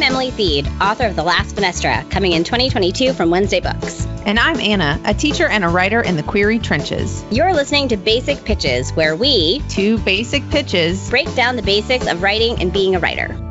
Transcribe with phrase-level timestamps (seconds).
[0.00, 4.06] I'm Emily Thiede, author of The Last Finestra, coming in 2022 from Wednesday Books.
[4.24, 7.22] And I'm Anna, a teacher and a writer in the query trenches.
[7.30, 12.22] You're listening to Basic Pitches, where we, two basic pitches, break down the basics of
[12.22, 13.28] writing and being a writer.
[13.28, 13.44] We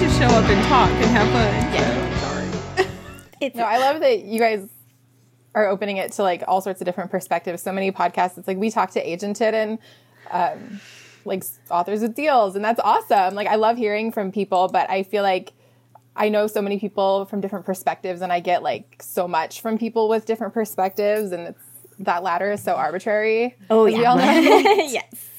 [0.00, 1.74] just show up and talk and have fun.
[1.74, 2.76] Yeah.
[2.76, 2.88] sorry.
[3.42, 4.66] It's, no, I love that you guys
[5.54, 7.60] are opening it to like all sorts of different perspectives.
[7.60, 8.38] So many podcasts.
[8.38, 9.78] It's like we talk to agented and
[10.30, 10.80] um,
[11.24, 13.34] like authors with deals, and that's awesome.
[13.34, 15.52] Like I love hearing from people, but I feel like
[16.16, 19.78] I know so many people from different perspectives, and I get like so much from
[19.78, 21.64] people with different perspectives, and it's
[22.00, 23.56] that ladder is so arbitrary.
[23.70, 25.30] Oh yeah, yes,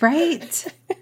[0.00, 0.66] right.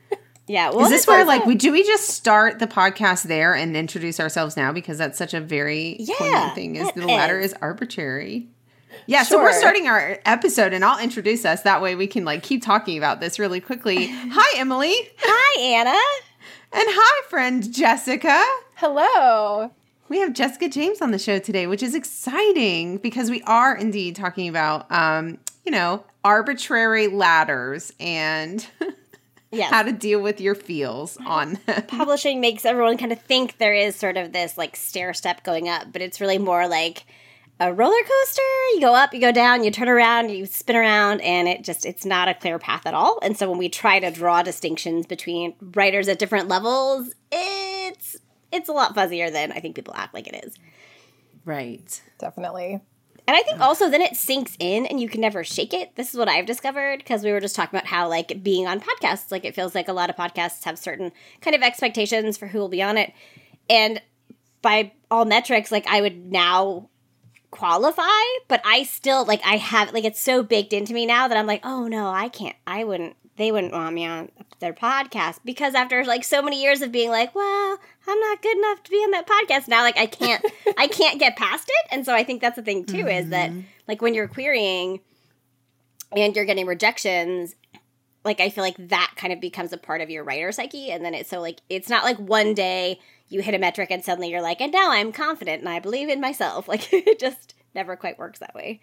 [0.50, 0.70] Yeah.
[0.70, 4.18] Well, is this where like we do we just start the podcast there and introduce
[4.18, 8.48] ourselves now because that's such a very yeah, poignant thing is the ladder is arbitrary.
[9.10, 9.38] Yeah, sure.
[9.38, 12.62] so we're starting our episode and I'll introduce us that way we can like keep
[12.62, 14.06] talking about this really quickly.
[14.12, 14.94] Hi Emily.
[15.18, 15.98] Hi Anna.
[16.72, 18.40] And hi friend Jessica.
[18.76, 19.72] Hello.
[20.08, 24.14] We have Jessica James on the show today, which is exciting because we are indeed
[24.14, 28.64] talking about um, you know, arbitrary ladders and
[29.50, 29.72] yes.
[29.72, 31.82] how to deal with your feels on them.
[31.88, 35.68] Publishing makes everyone kind of think there is sort of this like stair step going
[35.68, 37.06] up, but it's really more like
[37.60, 38.42] a roller coaster.
[38.74, 41.84] You go up, you go down, you turn around, you spin around, and it just
[41.84, 43.18] it's not a clear path at all.
[43.22, 48.16] And so when we try to draw distinctions between writers at different levels, it's
[48.50, 50.56] it's a lot fuzzier than I think people act like it is.
[51.44, 52.02] Right.
[52.18, 52.80] Definitely.
[53.28, 55.94] And I think also then it sinks in and you can never shake it.
[55.94, 58.80] This is what I've discovered because we were just talking about how like being on
[58.80, 62.48] podcasts, like it feels like a lot of podcasts have certain kind of expectations for
[62.48, 63.12] who will be on it.
[63.68, 64.02] And
[64.62, 66.89] by all metrics, like I would now
[67.50, 68.02] qualify,
[68.48, 71.46] but I still like I have like it's so baked into me now that I'm
[71.46, 72.56] like, oh no, I can't.
[72.66, 73.16] I wouldn't.
[73.36, 77.08] They wouldn't want me on their podcast because after like so many years of being
[77.08, 79.82] like, well, I'm not good enough to be on that podcast now.
[79.82, 80.44] Like I can't,
[80.76, 81.86] I can't get past it.
[81.90, 83.08] And so I think that's the thing too mm-hmm.
[83.08, 83.60] is that mm-hmm.
[83.88, 85.00] like when you're querying
[86.12, 87.54] and you're getting rejections
[88.24, 91.04] like I feel like that kind of becomes a part of your writer psyche, and
[91.04, 94.28] then it's so like it's not like one day you hit a metric and suddenly
[94.28, 96.68] you're like, and now I'm confident and I believe in myself.
[96.68, 98.80] Like it just never quite works that way.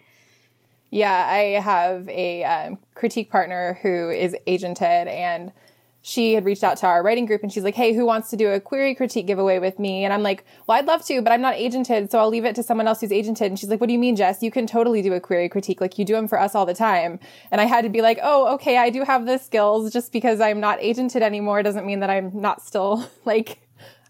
[0.90, 5.52] Yeah, I have a um, critique partner who is agented and
[6.00, 8.36] she had reached out to our writing group and she's like, Hey, who wants to
[8.36, 10.04] do a query critique giveaway with me?
[10.04, 12.54] And I'm like, Well, I'd love to, but I'm not agented, so I'll leave it
[12.56, 13.46] to someone else who's agented.
[13.46, 14.42] And she's like, What do you mean, Jess?
[14.42, 15.80] You can totally do a query critique.
[15.80, 17.18] Like, you do them for us all the time.
[17.50, 19.92] And I had to be like, Oh, okay, I do have the skills.
[19.92, 23.58] Just because I'm not agented anymore doesn't mean that I'm not still like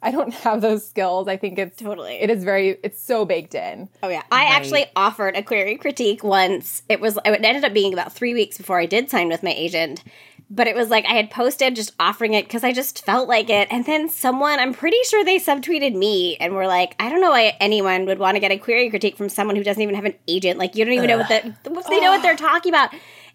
[0.02, 1.28] I don't have those skills.
[1.28, 3.88] I think it's totally it is very it's so baked in.
[4.02, 4.22] Oh yeah.
[4.30, 4.52] I right.
[4.52, 6.82] actually offered a query critique once.
[6.88, 9.52] It was it ended up being about 3 weeks before I did sign with my
[9.52, 10.02] agent
[10.50, 13.50] but it was like I had posted just offering it because I just felt like
[13.50, 13.68] it.
[13.70, 17.30] And then someone, I'm pretty sure they subtweeted me and were like, I don't know
[17.30, 20.06] why anyone would want to get a query critique from someone who doesn't even have
[20.06, 20.58] an agent.
[20.58, 21.18] Like you don't even Ugh.
[21.18, 22.92] know what the, they know what they're talking about.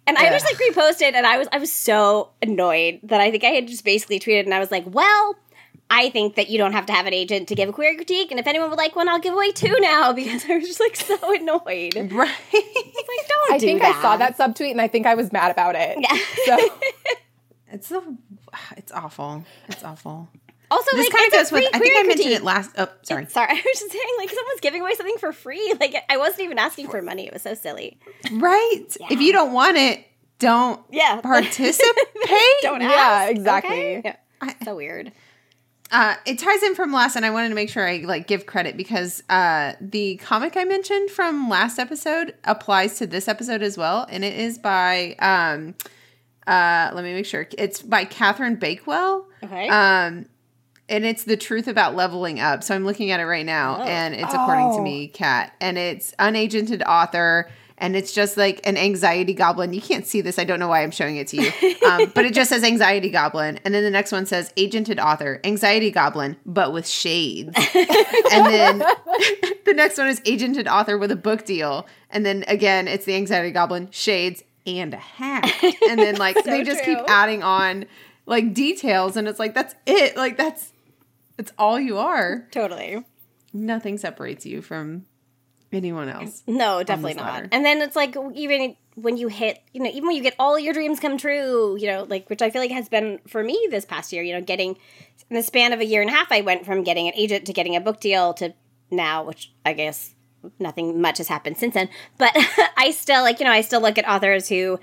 [0.08, 0.26] And Ugh.
[0.26, 3.50] I just like reposted and I was I was so annoyed that I think I
[3.50, 5.36] had just basically tweeted and I was like, well,
[5.96, 8.32] I think that you don't have to have an agent to give a query critique,
[8.32, 10.80] and if anyone would like one, I'll give away two now because I was just
[10.80, 11.94] like so annoyed.
[12.14, 12.30] Right?
[12.54, 13.52] like, don't.
[13.52, 13.96] I do think that.
[13.96, 15.98] I saw that subtweet, and I think I was mad about it.
[16.00, 16.18] Yeah.
[16.46, 16.70] So
[17.72, 18.04] it's a,
[18.78, 19.46] it's awful.
[19.68, 20.30] It's awful.
[20.72, 21.70] Also, this like, kind of goes with.
[21.74, 22.38] I think I mentioned critique.
[22.38, 22.72] it last.
[22.78, 23.28] Oh, sorry.
[23.28, 25.76] Sorry, I was just saying, like, someone's giving away something for free.
[25.80, 27.28] Like, I wasn't even asking for money.
[27.28, 28.00] It was so silly.
[28.32, 28.86] Right.
[29.00, 29.08] Yeah.
[29.12, 30.06] If you don't want it,
[30.40, 30.82] don't.
[30.92, 31.22] Yeah.
[31.22, 31.94] Participate.
[32.62, 32.94] don't ask.
[32.94, 33.30] Yeah.
[33.30, 33.98] Exactly.
[33.98, 34.02] Okay?
[34.42, 34.54] Yeah.
[34.64, 35.12] So weird.
[35.94, 38.48] Uh, it ties in from last, and I wanted to make sure I like give
[38.48, 43.78] credit because uh, the comic I mentioned from last episode applies to this episode as
[43.78, 45.76] well, and it is by um,
[46.48, 49.28] uh, let me make sure it's by Catherine Bakewell.
[49.44, 49.70] Okay.
[49.70, 50.26] Um,
[50.90, 52.64] and it's the truth about leveling up.
[52.64, 53.84] So I'm looking at it right now, oh.
[53.84, 58.78] and it's according to me, Cat, and it's unagented author and it's just like an
[58.78, 59.74] anxiety goblin.
[59.74, 60.38] You can't see this.
[60.38, 61.52] I don't know why I'm showing it to you.
[61.84, 63.60] Um, but it just says anxiety goblin.
[63.66, 67.52] And then the next one says agented author, anxiety goblin, but with shades.
[67.76, 68.78] and then
[69.66, 71.86] the next one is agented author with a book deal.
[72.10, 75.52] And then again, it's the anxiety goblin, shades, and a hat.
[75.90, 76.96] And then like so they just true.
[76.96, 77.86] keep adding on
[78.26, 79.18] like details.
[79.18, 80.16] And it's like, that's it.
[80.16, 80.72] Like that's,
[81.38, 82.48] it's all you are.
[82.52, 83.04] Totally.
[83.52, 85.06] Nothing separates you from
[85.76, 86.44] anyone else.
[86.48, 87.48] No, definitely not.
[87.52, 90.60] And then it's like even when you hit, you know, even when you get all
[90.60, 93.68] your dreams come true, you know, like which I feel like has been for me
[93.72, 94.78] this past year, you know, getting
[95.30, 97.46] in the span of a year and a half I went from getting an agent
[97.48, 98.54] to getting a book deal to
[98.92, 100.14] now, which I guess
[100.60, 102.32] nothing much has happened since then, but
[102.78, 104.80] I still like, you know, I still look at authors who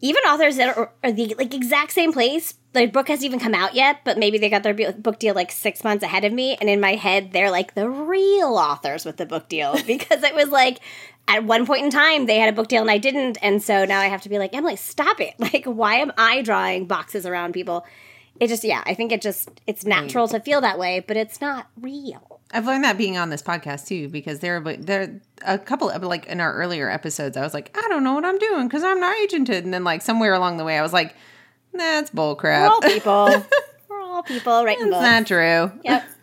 [0.00, 2.54] even authors that are, are the like exact same place.
[2.72, 5.52] Their book hasn't even come out yet, but maybe they got their book deal like
[5.52, 6.56] six months ahead of me.
[6.56, 10.34] And in my head, they're like the real authors with the book deal because it
[10.34, 10.80] was like
[11.28, 13.38] at one point in time they had a book deal and I didn't.
[13.42, 15.34] And so now I have to be like, Emily, stop it.
[15.44, 17.84] Like, why am I drawing boxes around people?
[18.40, 21.40] It just, yeah, I think it just, it's natural to feel that way, but it's
[21.40, 22.40] not real.
[22.52, 26.26] I've learned that being on this podcast too, because there, there a couple of like
[26.26, 29.00] in our earlier episodes, I was like, I don't know what I'm doing because I'm
[29.00, 31.14] not agented, and then like somewhere along the way, I was like,
[31.72, 32.68] That's bull crap.
[32.68, 33.44] We're all people.
[33.88, 34.76] We're all people, right?
[34.78, 35.72] It's not true.
[35.84, 36.04] Yep.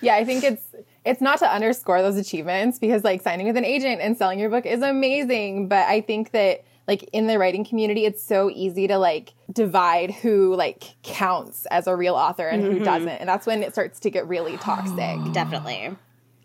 [0.00, 0.62] Yeah, I think it's
[1.04, 4.48] it's not to underscore those achievements because like signing with an agent and selling your
[4.48, 8.88] book is amazing, but I think that like in the writing community it's so easy
[8.88, 12.78] to like divide who like counts as a real author and Mm-hmm.
[12.78, 13.08] who doesn't.
[13.08, 15.32] And that's when it starts to get really toxic.
[15.32, 15.94] Definitely.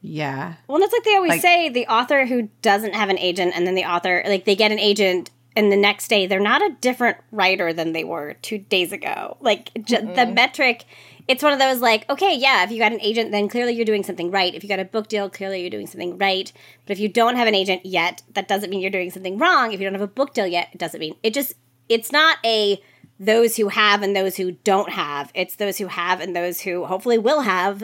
[0.01, 0.55] Yeah.
[0.67, 3.53] Well, and it's like they always Like- say the author who doesn't have an agent
[3.55, 6.61] and then the author, like they get an agent and the next day they're not
[6.61, 9.37] a different writer than they were two days ago.
[9.39, 10.83] Like j- the metric,
[11.27, 13.85] it's one of those like, okay, yeah, if you got an agent, then clearly you're
[13.85, 14.53] doing something right.
[14.53, 16.51] If you got a book deal, clearly you're doing something right.
[16.85, 19.71] But if you don't have an agent yet, that doesn't mean you're doing something wrong.
[19.71, 21.53] If you don't have a book deal yet, it doesn't mean it just,
[21.89, 22.81] it's not a
[23.19, 25.31] those who have and those who don't have.
[25.33, 27.83] It's those who have and those who hopefully will have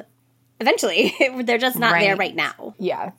[0.59, 1.13] eventually.
[1.43, 2.19] They're just not there Right.
[2.19, 2.75] right now.
[2.79, 3.11] Yeah.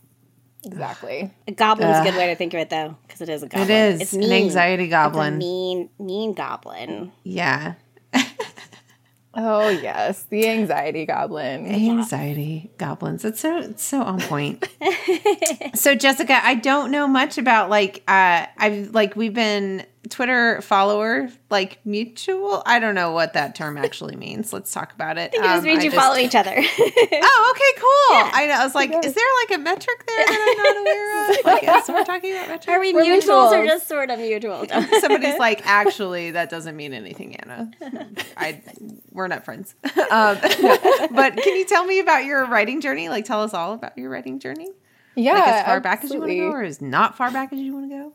[0.67, 1.31] Exactly.
[1.49, 3.71] A goblin's a good way to think of it, though, because it is a goblin.
[3.71, 4.33] is It's an mean.
[4.33, 5.39] anxiety It's a goblin.
[5.39, 7.13] mean, mean goblin.
[7.25, 7.75] Yeah.
[9.43, 11.67] Oh yes, the anxiety goblin.
[11.67, 13.25] Anxiety goblins.
[13.25, 14.69] It's so it's so on point.
[15.75, 21.29] so Jessica, I don't know much about like uh I've like we've been Twitter follower
[21.51, 22.63] like mutual.
[22.67, 24.53] I don't know what that term actually means.
[24.53, 25.31] Let's talk about it.
[25.35, 26.55] I think it just Um, means I you just- follow each other.
[27.23, 28.41] Oh, okay, cool.
[28.41, 31.31] I, know, I was like, is there like a metric there that I'm not aware
[31.41, 31.45] of?
[31.45, 32.69] Like, yes, we're talking about metrics.
[32.69, 34.67] Are we We're mutuals or just sort of mutual?
[35.01, 37.71] Somebody's like, actually, that doesn't mean anything, Anna.
[38.37, 38.63] I
[39.13, 39.75] we're not friends.
[40.11, 40.39] Um.
[40.41, 43.09] But can you tell me about your writing journey?
[43.09, 44.69] Like, tell us all about your writing journey.
[45.17, 45.35] Yeah.
[45.35, 47.59] Like as far back as you want to go, or as not far back as
[47.59, 48.13] you want to go.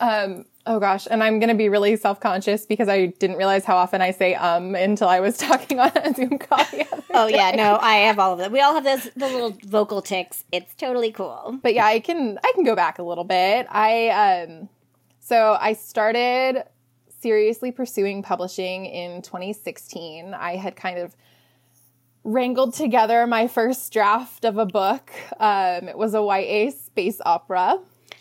[0.00, 3.76] Um, oh gosh, and I'm gonna be really self conscious because I didn't realize how
[3.76, 6.64] often I say um until I was talking on a Zoom call.
[7.14, 8.52] oh yeah, no, I have all of them.
[8.52, 10.44] We all have those the little vocal ticks.
[10.52, 11.58] It's totally cool.
[11.62, 13.66] But yeah, I can I can go back a little bit.
[13.70, 14.68] I um
[15.20, 16.64] so I started
[17.20, 20.34] seriously pursuing publishing in 2016.
[20.34, 21.16] I had kind of
[22.24, 25.10] wrangled together my first draft of a book.
[25.38, 27.78] Um, it was a YA space opera.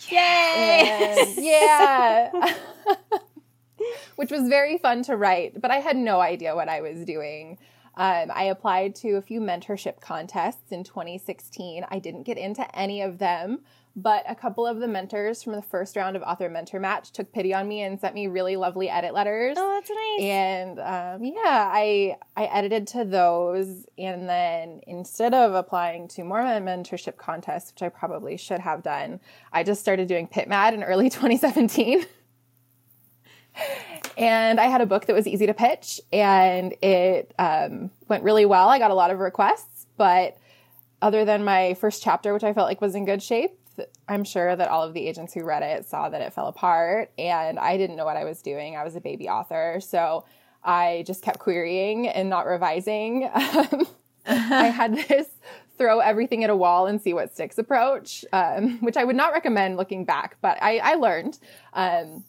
[0.10, 1.18] Yay!
[1.18, 2.32] And yeah.
[4.16, 7.58] Which was very fun to write, but I had no idea what I was doing.
[7.96, 11.86] Um, I applied to a few mentorship contests in 2016.
[11.90, 13.60] I didn't get into any of them,
[13.96, 17.32] but a couple of the mentors from the first round of Author Mentor Match took
[17.32, 19.56] pity on me and sent me really lovely edit letters.
[19.60, 20.22] Oh, that's nice.
[20.22, 23.86] and um, yeah i i edited to those.
[23.98, 29.20] And then instead of applying to more mentorship contests which i probably should have done
[29.52, 32.06] i just started doing PitMad in early 2017
[34.18, 38.46] and i had a book that was easy to pitch and it um, went really
[38.46, 38.70] well.
[38.70, 40.38] I got a lot of requests but
[41.02, 43.60] other than my first chapter which i felt like was in good shape
[44.08, 47.12] i'm sure that all of the agents who read it saw that it fell apart
[47.18, 48.76] and i didn't know what i was doing.
[48.76, 50.26] I was a baby author so
[50.64, 53.30] i just kept querying and not revising.
[53.34, 53.88] Um,
[54.26, 55.28] i had this
[55.78, 59.34] throw everything at a wall and see what sticks approach um, which i would not
[59.34, 61.40] recommend looking back but i, I learned.
[61.74, 62.24] Um,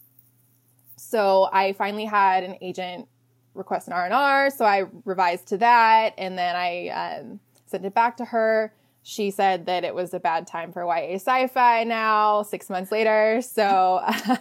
[0.97, 3.09] so I finally had an agent
[3.55, 8.17] request an R&R, so I revised to that and then I um, sent it back
[8.19, 8.73] to her.
[9.05, 13.41] She said that it was a bad time for YA sci-fi now, 6 months later.
[13.43, 14.41] So that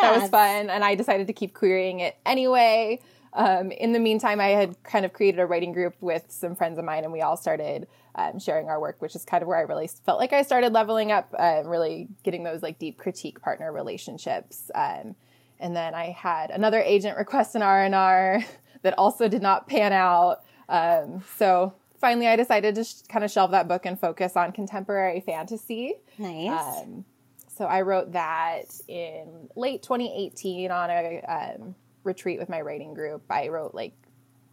[0.00, 3.00] was fun and I decided to keep querying it anyway.
[3.32, 6.78] Um, in the meantime, I had kind of created a writing group with some friends
[6.78, 9.58] of mine, and we all started um, sharing our work, which is kind of where
[9.58, 13.40] I really felt like I started leveling up, uh, really getting those like deep critique
[13.40, 14.70] partner relationships.
[14.74, 15.14] Um,
[15.60, 18.44] and then I had another agent request an R and R
[18.82, 20.42] that also did not pan out.
[20.68, 24.52] Um, so finally, I decided to sh- kind of shelve that book and focus on
[24.52, 25.94] contemporary fantasy.
[26.18, 26.82] nice.
[26.82, 27.04] Um,
[27.48, 33.22] so I wrote that in late 2018 on a um, retreat with my writing group.
[33.28, 33.92] I wrote like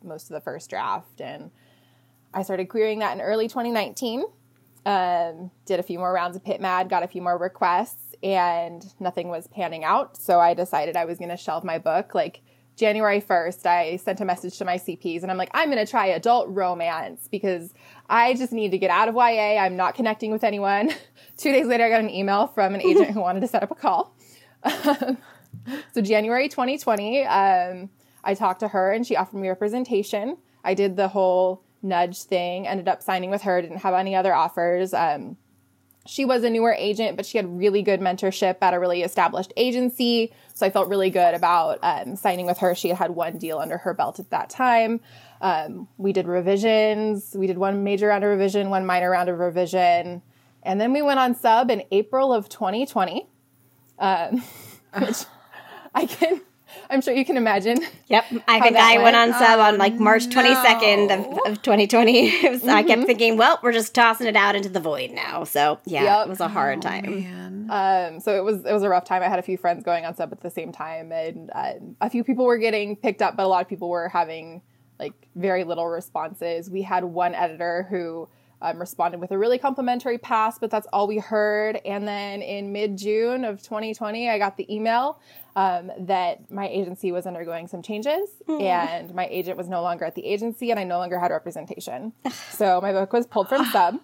[0.04, 1.50] most of the first draft, and
[2.34, 4.26] I started querying that in early 2019.
[4.86, 9.30] Um, did a few more rounds of PitMad, got a few more requests, and nothing
[9.30, 10.18] was panning out.
[10.18, 12.14] So I decided I was going to shelve my book.
[12.14, 12.42] Like
[12.78, 15.90] January 1st, I sent a message to my CPs and I'm like, I'm going to
[15.90, 17.74] try adult romance because
[18.08, 19.58] I just need to get out of YA.
[19.58, 20.92] I'm not connecting with anyone.
[21.38, 23.72] Two days later, I got an email from an agent who wanted to set up
[23.72, 24.16] a call.
[24.66, 27.90] so January 2020, um,
[28.24, 30.38] I talked to her and she offered me representation.
[30.64, 34.36] I did the whole nudge thing, ended up signing with her, didn't have any other
[34.36, 34.94] offers.
[34.94, 35.38] Um,
[36.08, 39.54] she was a newer agent, but she had really good mentorship at a really established
[39.58, 40.34] agency.
[40.54, 42.74] So I felt really good about um, signing with her.
[42.74, 45.02] She had had one deal under her belt at that time.
[45.42, 47.36] Um, we did revisions.
[47.38, 50.22] We did one major round of revision, one minor round of revision.
[50.64, 53.28] And then we went on sub in April of 2020,
[54.00, 54.44] um,
[55.00, 55.26] which
[55.94, 56.42] I can
[56.90, 57.80] I'm sure you can imagine.
[58.08, 58.26] Yep.
[58.48, 59.04] I think I went.
[59.04, 61.42] went on sub on like March 22nd no.
[61.46, 62.24] of, of 2020.
[62.50, 62.70] Was, mm-hmm.
[62.70, 63.06] I kept mm-hmm.
[63.06, 65.44] thinking, well, we're just tossing it out into the void now.
[65.44, 66.28] So yeah, yep.
[66.28, 67.68] it was a hard oh, time.
[67.70, 69.22] Um, so it was it was a rough time.
[69.22, 72.10] I had a few friends going on sub at the same time, and uh, a
[72.10, 74.62] few people were getting picked up, but a lot of people were having
[75.00, 76.70] like very little responses.
[76.70, 78.30] We had one editor who
[78.62, 81.80] um, responded with a really complimentary pass, but that's all we heard.
[81.86, 85.20] And then in mid June of 2020, I got the email
[85.56, 88.62] um, that my agency was undergoing some changes mm.
[88.62, 92.14] and my agent was no longer at the agency and I no longer had representation.
[92.52, 94.00] so my book was pulled from sub.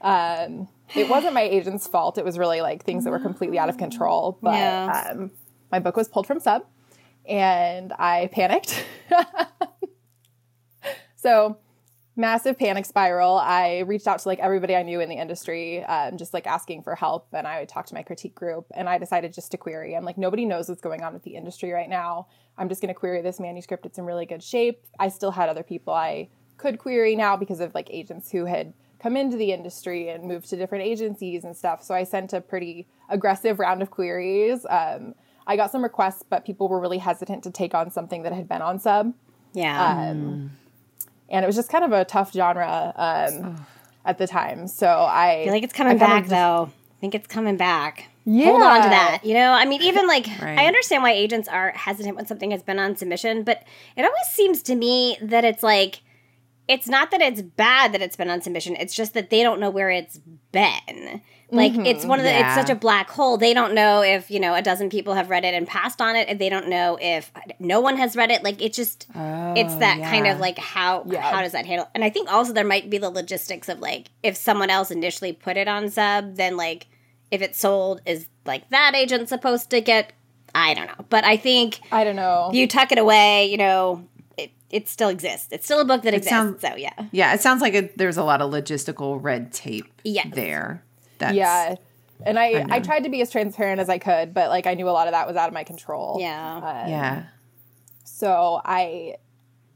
[0.00, 2.18] Um, it wasn't my agent's fault.
[2.18, 4.38] It was really like things that were completely out of control.
[4.42, 5.30] But um,
[5.70, 6.64] my book was pulled from sub
[7.26, 8.84] and I panicked.
[11.16, 11.58] so
[12.20, 13.38] massive panic spiral.
[13.38, 16.82] I reached out to like everybody I knew in the industry, um, just like asking
[16.82, 17.28] for help.
[17.32, 19.96] And I talked to my critique group and I decided just to query.
[19.96, 22.28] I'm like, nobody knows what's going on with the industry right now.
[22.58, 23.86] I'm just going to query this manuscript.
[23.86, 24.84] It's in really good shape.
[24.98, 28.74] I still had other people I could query now because of like agents who had
[29.00, 31.82] come into the industry and moved to different agencies and stuff.
[31.82, 34.66] So I sent a pretty aggressive round of queries.
[34.68, 35.14] Um,
[35.46, 38.46] I got some requests, but people were really hesitant to take on something that had
[38.46, 39.14] been on sub.
[39.54, 40.10] Yeah.
[40.10, 40.52] Um,
[41.30, 43.64] and it was just kind of a tough genre um,
[44.04, 44.66] at the time.
[44.66, 46.70] So I, I feel like it's coming back just, though.
[46.70, 48.06] I think it's coming back.
[48.24, 48.46] Yeah.
[48.46, 49.20] Hold on to that.
[49.24, 50.58] You know, I mean, even like right.
[50.58, 53.64] I understand why agents are hesitant when something has been on submission, but
[53.96, 56.02] it always seems to me that it's like
[56.68, 58.76] it's not that it's bad that it's been on submission.
[58.76, 60.20] It's just that they don't know where it's
[60.52, 61.20] been.
[61.52, 62.46] Like mm-hmm, it's one of the yeah.
[62.46, 63.36] it's such a black hole.
[63.36, 66.14] They don't know if, you know, a dozen people have read it and passed on
[66.14, 68.44] it and they don't know if no one has read it.
[68.44, 70.10] Like it just oh, it's that yeah.
[70.10, 71.22] kind of like how yeah.
[71.22, 71.88] how does that handle?
[71.94, 75.32] And I think also there might be the logistics of like if someone else initially
[75.32, 76.86] put it on sub, then like
[77.32, 80.12] if it's sold is like that agent supposed to get
[80.54, 81.04] I don't know.
[81.08, 82.50] But I think I don't know.
[82.52, 84.06] You tuck it away, you know,
[84.70, 85.48] it still exists.
[85.50, 86.30] It's still a book that it exists.
[86.30, 87.34] Sounds, so yeah, yeah.
[87.34, 89.86] It sounds like it, there's a lot of logistical red tape.
[90.04, 90.84] Yeah, there.
[91.18, 91.74] That's, yeah,
[92.24, 94.74] and I I, I, tried to be as transparent as I could, but like I
[94.74, 96.18] knew a lot of that was out of my control.
[96.20, 97.24] Yeah, um, yeah.
[98.04, 99.16] So I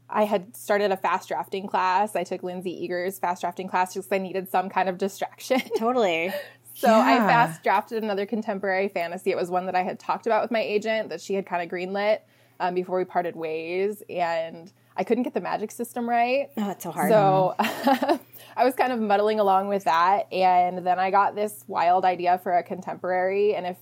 [0.09, 2.15] I had started a fast drafting class.
[2.15, 5.61] I took Lindsay Eager's fast drafting class because I needed some kind of distraction.
[5.77, 6.33] Totally.
[6.73, 6.99] so yeah.
[6.99, 9.31] I fast drafted another contemporary fantasy.
[9.31, 11.63] It was one that I had talked about with my agent that she had kind
[11.63, 12.19] of greenlit
[12.59, 16.49] um, before we parted ways, and I couldn't get the magic system right.
[16.57, 17.11] Oh, it's so hard.
[17.11, 20.31] So I was kind of muddling along with that.
[20.31, 23.55] And then I got this wild idea for a contemporary.
[23.55, 23.77] And if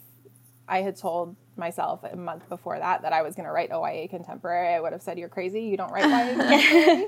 [0.67, 3.79] I had told myself a month before that that I was going to write a
[3.79, 5.61] YA contemporary, I would have said, You're crazy.
[5.63, 7.05] You don't write YA contemporary.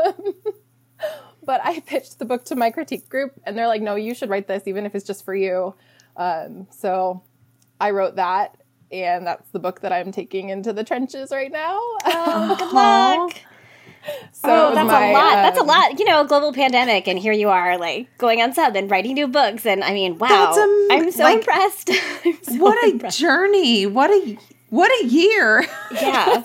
[0.00, 0.34] um,
[1.44, 4.30] but I pitched the book to my critique group, and they're like, No, you should
[4.30, 5.74] write this, even if it's just for you.
[6.16, 7.22] Um, so
[7.80, 8.56] I wrote that
[9.02, 11.80] and that's the book that I'm taking into the trenches right now.
[12.06, 13.40] Oh, good luck.
[14.32, 15.32] So oh, that's my, a lot.
[15.32, 15.98] Um, that's a um, lot.
[15.98, 19.28] You know, global pandemic, and here you are, like going on sub and writing new
[19.28, 19.64] books.
[19.64, 20.54] And I mean, wow,
[20.90, 21.90] I'm so like, impressed.
[22.24, 23.18] I'm so what impressed.
[23.18, 23.86] a journey!
[23.86, 24.38] What a
[24.70, 25.66] what a year!
[25.92, 26.44] Yeah,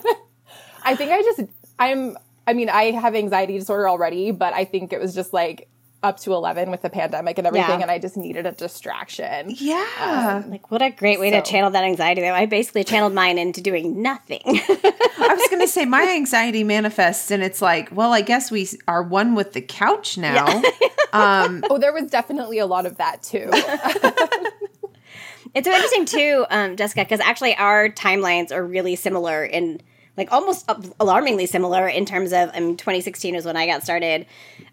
[0.84, 1.42] I think I just
[1.78, 2.16] I'm.
[2.46, 5.68] I mean, I have anxiety disorder already, but I think it was just like
[6.02, 7.82] up to 11 with the pandemic and everything yeah.
[7.82, 11.40] and i just needed a distraction yeah um, like what a great way so.
[11.40, 15.60] to channel that anxiety though i basically channeled mine into doing nothing i was going
[15.60, 19.52] to say my anxiety manifests and it's like well i guess we are one with
[19.52, 20.88] the couch now yeah.
[21.44, 23.50] um, oh there was definitely a lot of that too
[25.54, 29.80] it's so interesting too um, jessica because actually our timelines are really similar in
[30.20, 34.26] like almost alarmingly similar in terms of I mean 2016 was when I got started.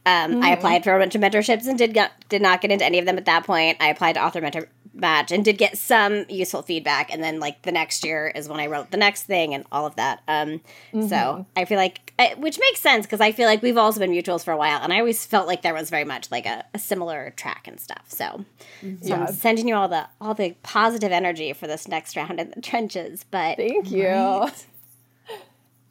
[0.05, 0.43] Um, mm-hmm.
[0.43, 3.05] I applied for a bunch of mentorships and did did not get into any of
[3.05, 3.77] them at that point.
[3.79, 7.61] I applied to author mentor match and did get some useful feedback and then like
[7.61, 10.21] the next year is when I wrote the next thing and all of that.
[10.27, 10.59] Um,
[10.91, 11.07] mm-hmm.
[11.07, 14.43] so I feel like which makes sense because I feel like we've also been mutuals
[14.43, 16.79] for a while and I always felt like there was very much like a, a
[16.79, 18.03] similar track and stuff.
[18.07, 18.43] So,
[18.83, 18.95] mm-hmm.
[19.01, 19.23] so yeah.
[19.23, 22.61] I'm sending you all the all the positive energy for this next round in the
[22.61, 23.23] trenches.
[23.31, 24.09] But thank you.
[24.09, 24.65] Right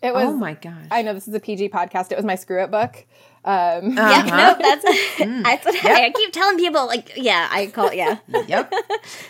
[0.07, 0.25] It was.
[0.27, 0.87] oh my gosh.
[0.91, 2.13] I know this is a PG podcast.
[2.13, 3.05] It was my screw it book.
[3.45, 4.37] Um, Yeah, Uh-huh.
[4.37, 4.85] no, that's
[5.19, 6.87] that's what I, I keep telling people.
[6.87, 8.19] Like, yeah, I call yeah.
[8.47, 8.73] yep.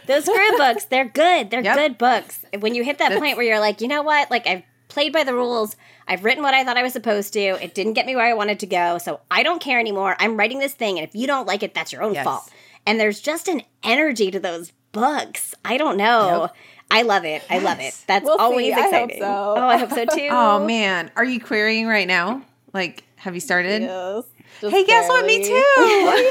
[0.06, 1.50] Those screw books, they're good.
[1.50, 1.76] They're Yep.
[1.76, 2.44] good books.
[2.60, 4.30] When you hit that That's- point where you're like, you know what?
[4.30, 5.76] Like, I've played by the rules.
[6.08, 7.40] I've written what I thought I was supposed to.
[7.40, 10.16] It didn't get me where I wanted to go, so I don't care anymore.
[10.20, 12.24] I'm writing this thing, and if you don't like it, that's your own Yes.
[12.24, 12.48] fault.
[12.86, 15.54] And there's just an energy to those books.
[15.64, 16.42] I don't know.
[16.42, 16.54] Yep.
[16.90, 17.42] I love it.
[17.50, 17.94] I love it.
[18.06, 18.42] That's We'll see.
[18.44, 19.18] always I hope exciting.
[19.20, 19.54] so.
[19.56, 20.28] Oh, I hope so too.
[20.30, 22.42] Oh man, are you querying right now?
[22.72, 23.82] Like, have you started?
[23.82, 24.24] yes,
[24.60, 25.24] just Hey, guess what?
[25.26, 25.52] Me too.
[25.78, 26.30] Yay!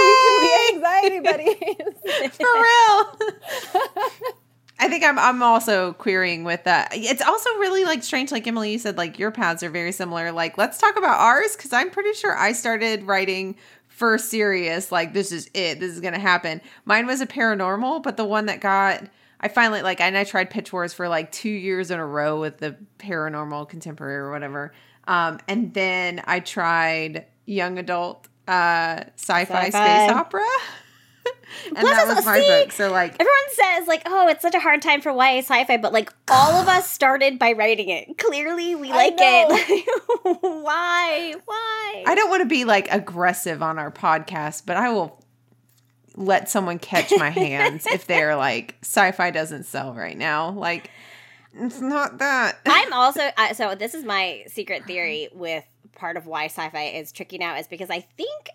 [0.00, 2.34] We can be anxiety buddies.
[2.36, 3.18] For real.
[4.80, 6.88] I think I'm I'm also querying with that.
[6.92, 10.32] It's also really like strange, like Emily, you said, like your paths are very similar.
[10.32, 13.56] Like, let's talk about ours because I'm pretty sure I started writing
[13.88, 14.90] for serious.
[14.90, 15.78] Like, this is it.
[15.78, 16.60] This is gonna happen.
[16.84, 19.04] Mine was a paranormal, but the one that got
[19.44, 22.40] I finally like and I tried Pitch Wars for like two years in a row
[22.40, 24.72] with the paranormal contemporary or whatever.
[25.06, 29.70] Um, and then I tried young adult uh sci-fi, Sci-fi.
[29.70, 30.40] space opera.
[31.66, 32.72] and Plus, that was my see, book.
[32.72, 35.92] So like Everyone says like, "Oh, it's such a hard time for YA sci-fi," but
[35.92, 38.16] like all of us started by writing it.
[38.16, 39.48] Clearly, we like it.
[39.50, 41.34] Like, why?
[41.44, 42.04] Why?
[42.06, 45.22] I don't want to be like aggressive on our podcast, but I will
[46.16, 50.50] let someone catch my hands if they're like sci-fi doesn't sell right now.
[50.50, 50.90] Like
[51.54, 52.58] it's not that.
[52.66, 53.74] I'm also uh, so.
[53.74, 57.90] This is my secret theory with part of why sci-fi is tricky now is because
[57.90, 58.50] I think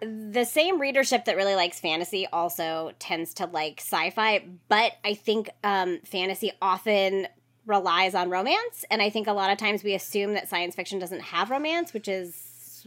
[0.00, 5.48] the same readership that really likes fantasy also tends to like sci-fi, but I think
[5.64, 7.28] um, fantasy often
[7.64, 10.98] relies on romance, and I think a lot of times we assume that science fiction
[10.98, 12.86] doesn't have romance, which is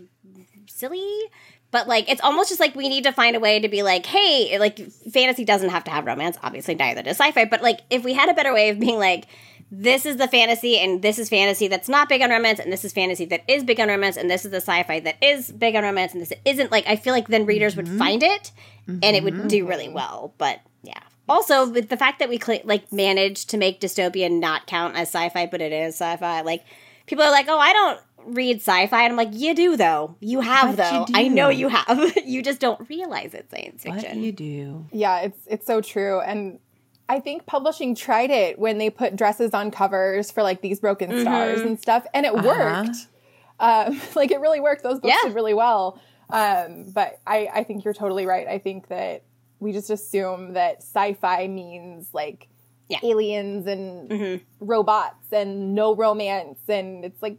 [0.68, 1.20] silly.
[1.72, 4.06] But like, it's almost just like we need to find a way to be like,
[4.06, 6.38] hey, like fantasy doesn't have to have romance.
[6.42, 7.46] Obviously, neither does sci-fi.
[7.46, 9.26] But like, if we had a better way of being like,
[9.72, 12.84] this is the fantasy, and this is fantasy that's not big on romance, and this
[12.84, 15.76] is fantasy that is big on romance, and this is the sci-fi that is big
[15.76, 16.72] on romance, and this isn't.
[16.72, 18.00] Like, I feel like then readers would mm-hmm.
[18.00, 18.52] find it,
[18.88, 19.70] and it would do mm-hmm.
[19.70, 20.34] really well.
[20.40, 21.00] But yeah.
[21.28, 25.10] Also, with the fact that we cl- like managed to make dystopian not count as
[25.10, 26.42] sci-fi, but it is sci-fi.
[26.42, 26.66] Like
[27.06, 30.16] people are like, "Oh, I don't read sci-fi," and I'm like, "You do though.
[30.20, 31.14] You have But you though.
[31.14, 32.18] I know you have.
[32.26, 34.86] you just don't realize it's science What fiction." you do?
[34.92, 36.20] Yeah, it's it's so true.
[36.22, 36.60] And
[37.08, 41.10] I think publishing tried it when they put dresses on covers for like these broken
[41.12, 41.22] Mm-hmm.
[41.22, 42.48] stars and stuff, and it Uh-huh.
[42.48, 43.08] worked.
[43.60, 44.84] Um, like it really worked.
[44.84, 45.28] Those books Yeah.
[45.30, 46.00] did really well.
[46.30, 48.48] Um, but I, I think you're totally right.
[48.48, 49.24] I think that
[49.60, 52.48] we just assume that sci-fi means like
[52.88, 53.00] Yeah.
[53.04, 54.44] aliens and Mm-hmm.
[54.66, 57.38] robots and no romance, and it's like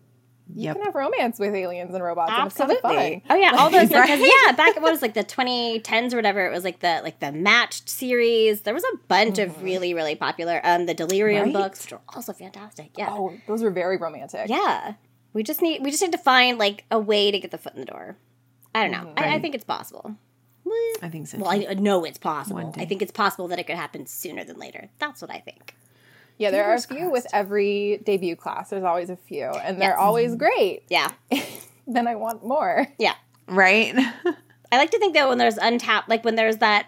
[0.54, 3.24] you can have romance with aliens and robots, and it's kind of Absolutely.
[3.30, 4.18] Oh yeah, all those Right.
[4.46, 6.46] yeah, back what was like the 2010s or whatever.
[6.46, 8.62] It was like the like the matched series.
[8.62, 10.60] There was a bunch of really really popular.
[10.64, 11.52] Um, the Delirium Right.
[11.54, 12.90] books, which are also fantastic.
[12.96, 14.48] Yeah, Oh, those were very romantic.
[14.48, 14.94] yeah.
[15.32, 17.74] We just need we just need to find like a way to get the foot
[17.74, 18.16] in the door.
[18.74, 19.12] I don't know.
[19.16, 20.16] I, I think it's possible.
[21.02, 21.38] I think so.
[21.38, 22.72] Well, I know it's possible.
[22.76, 24.90] I think it's possible that it could happen sooner than later.
[24.98, 25.74] That's what I think.
[26.40, 28.70] Yeah, there Fingers are a few with every debut class.
[28.70, 29.98] There's always a few, and they're Yes.
[30.00, 30.82] always great.
[30.88, 31.10] Yeah,
[31.86, 32.86] then I want more.
[32.98, 33.14] yeah.
[33.46, 33.94] right?
[34.72, 36.86] I like to think that when there's untapped, like when there's that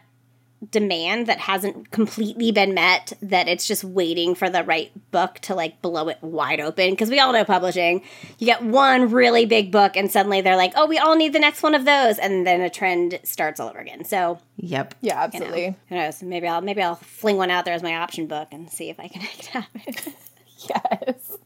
[0.70, 5.54] demand that hasn't completely been met, that it's just waiting for the right book to
[5.54, 6.90] like blow it wide open.
[6.90, 8.02] Because we all know publishing,
[8.38, 11.38] you get one really big book, and suddenly they're like, "Oh, we all need the
[11.38, 14.04] next one of those," and then a trend starts all over again.
[14.04, 14.94] So yep.
[15.00, 15.76] Yeah, you know, absolutely.
[15.88, 16.22] who knows?
[16.22, 19.00] Maybe I'll maybe I'll fling one out there as my option book and see if
[19.00, 19.94] I can make it happen.
[20.68, 21.38] Yes.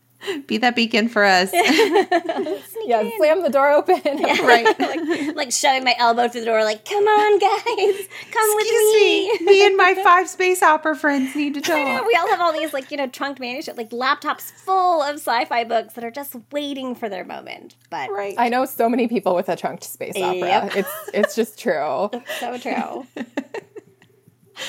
[0.46, 1.50] Be that beacon for us.
[2.86, 4.00] Yeah, slam the door open.
[4.04, 4.64] right.
[4.78, 9.28] like, like shoving my elbow through the door, like, "Come on, guys, come with me."
[9.40, 9.44] me.
[9.44, 12.06] Me and my five space opera friends need to I know, talk.
[12.06, 15.64] we all have all these like you know trunked manuscript like laptops full of sci-fi
[15.64, 17.74] books that are just waiting for their moment.
[17.90, 18.36] But Right.
[18.38, 20.38] I know so many people with a trunked space opera.
[20.38, 20.76] Yep.
[20.76, 22.08] It's it's just true.
[22.38, 23.04] so true.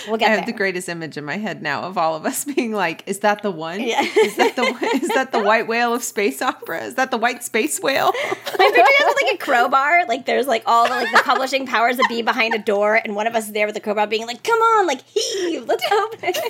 [0.08, 0.45] We'll I have there.
[0.45, 3.41] the greatest image in my head now of all of us being like, "Is that
[3.41, 3.82] the one?
[3.82, 4.02] Yeah.
[4.02, 4.63] Is that the
[4.95, 6.84] is that the white whale of space opera?
[6.84, 10.06] Is that the white space whale?" I picture this with like a crowbar.
[10.08, 13.15] Like there's like all the like the publishing powers that be behind a door, and
[13.15, 15.84] one of us is there with the crowbar, being like, "Come on, like heave, let's
[15.91, 16.34] open."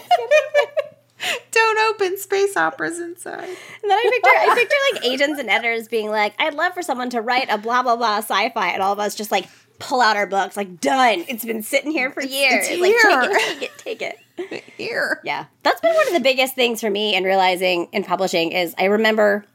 [1.52, 3.44] Don't open space operas inside.
[3.44, 6.84] And then I picture I picture like agents and editors being like, "I'd love for
[6.84, 9.48] someone to write a blah blah blah sci-fi," and all of us just like
[9.80, 11.26] pull out our books, like done.
[11.28, 12.68] It's been sitting here for years.
[12.68, 13.40] it's like here.
[13.40, 14.64] take it, take it, take it.
[14.78, 15.22] Here.
[15.24, 15.46] Yeah.
[15.64, 18.86] That's been one of the biggest things for me in realizing in publishing is I
[18.86, 19.46] remember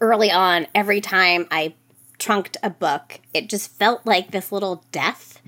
[0.00, 1.74] early on every time I
[2.18, 5.40] trunked a book, it just felt like this little death.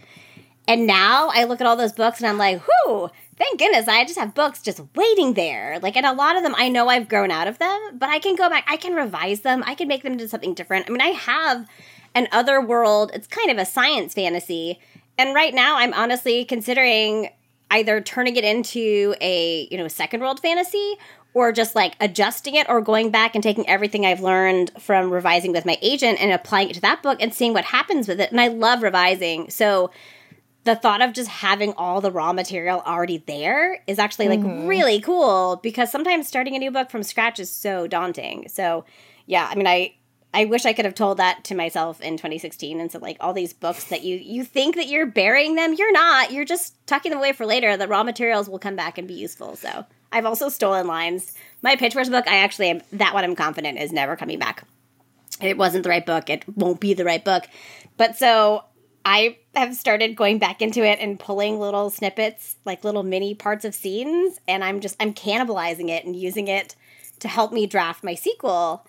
[0.67, 4.05] And now I look at all those books and I'm like, whoo, thank goodness I
[4.05, 5.81] just have books just waiting there.
[5.83, 8.19] Like, and a lot of them, I know I've grown out of them, but I
[8.19, 10.87] can go back, I can revise them, I can make them into something different.
[10.87, 11.67] I mean, I have
[12.15, 14.81] an other world, it's kind of a science fantasy.
[15.19, 17.31] And right now, I'm honestly considering
[17.71, 20.97] either turning it into a, you know, second world fantasy
[21.35, 25.53] or just like adjusting it or going back and taking everything I've learned from revising
[25.53, 28.33] with my agent and applying it to that book and seeing what happens with it.
[28.33, 29.51] And I love revising.
[29.51, 29.91] So
[30.65, 34.67] the thought of just having all the raw material already there is actually like mm-hmm.
[34.67, 38.49] really cool because sometimes starting a new book from scratch is so daunting.
[38.49, 38.85] So
[39.27, 39.95] yeah, I mean I
[40.33, 43.33] I wish I could have told that to myself in 2016 and said like all
[43.33, 46.31] these books that you you think that you're burying them, you're not.
[46.31, 47.77] You're just tucking them away for later.
[47.77, 49.57] The raw materials will come back and be useful.
[49.57, 51.35] So I've also stolen lines.
[51.63, 54.65] My Pitch Wars book, I actually am that one I'm confident is never coming back.
[55.43, 56.31] It wasn't the right book.
[56.31, 57.45] It won't be the right book.
[57.97, 58.65] But so
[59.05, 63.65] I have started going back into it and pulling little snippets, like little mini parts
[63.65, 66.77] of scenes, and I'm just I'm cannibalizing it and using it
[67.21, 68.87] to help me draft my sequel.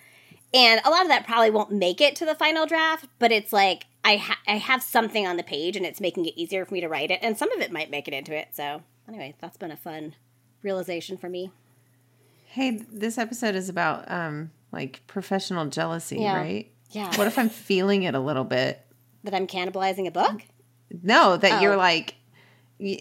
[0.54, 3.54] And a lot of that probably won't make it to the final draft, but it's
[3.54, 6.74] like I ha- I have something on the page and it's making it easier for
[6.74, 8.50] me to write it, and some of it might make it into it.
[8.54, 10.16] So anyway, that's been a fun
[10.62, 11.52] realization for me.
[12.46, 16.36] Hey, this episode is about um like professional jealousy, yeah.
[16.36, 16.72] right?
[16.92, 17.16] Yeah.
[17.18, 18.86] What if I'm feeling it a little bit?
[19.24, 20.42] That I'm cannibalizing a book?
[21.02, 21.62] No, that oh.
[21.62, 22.16] you're like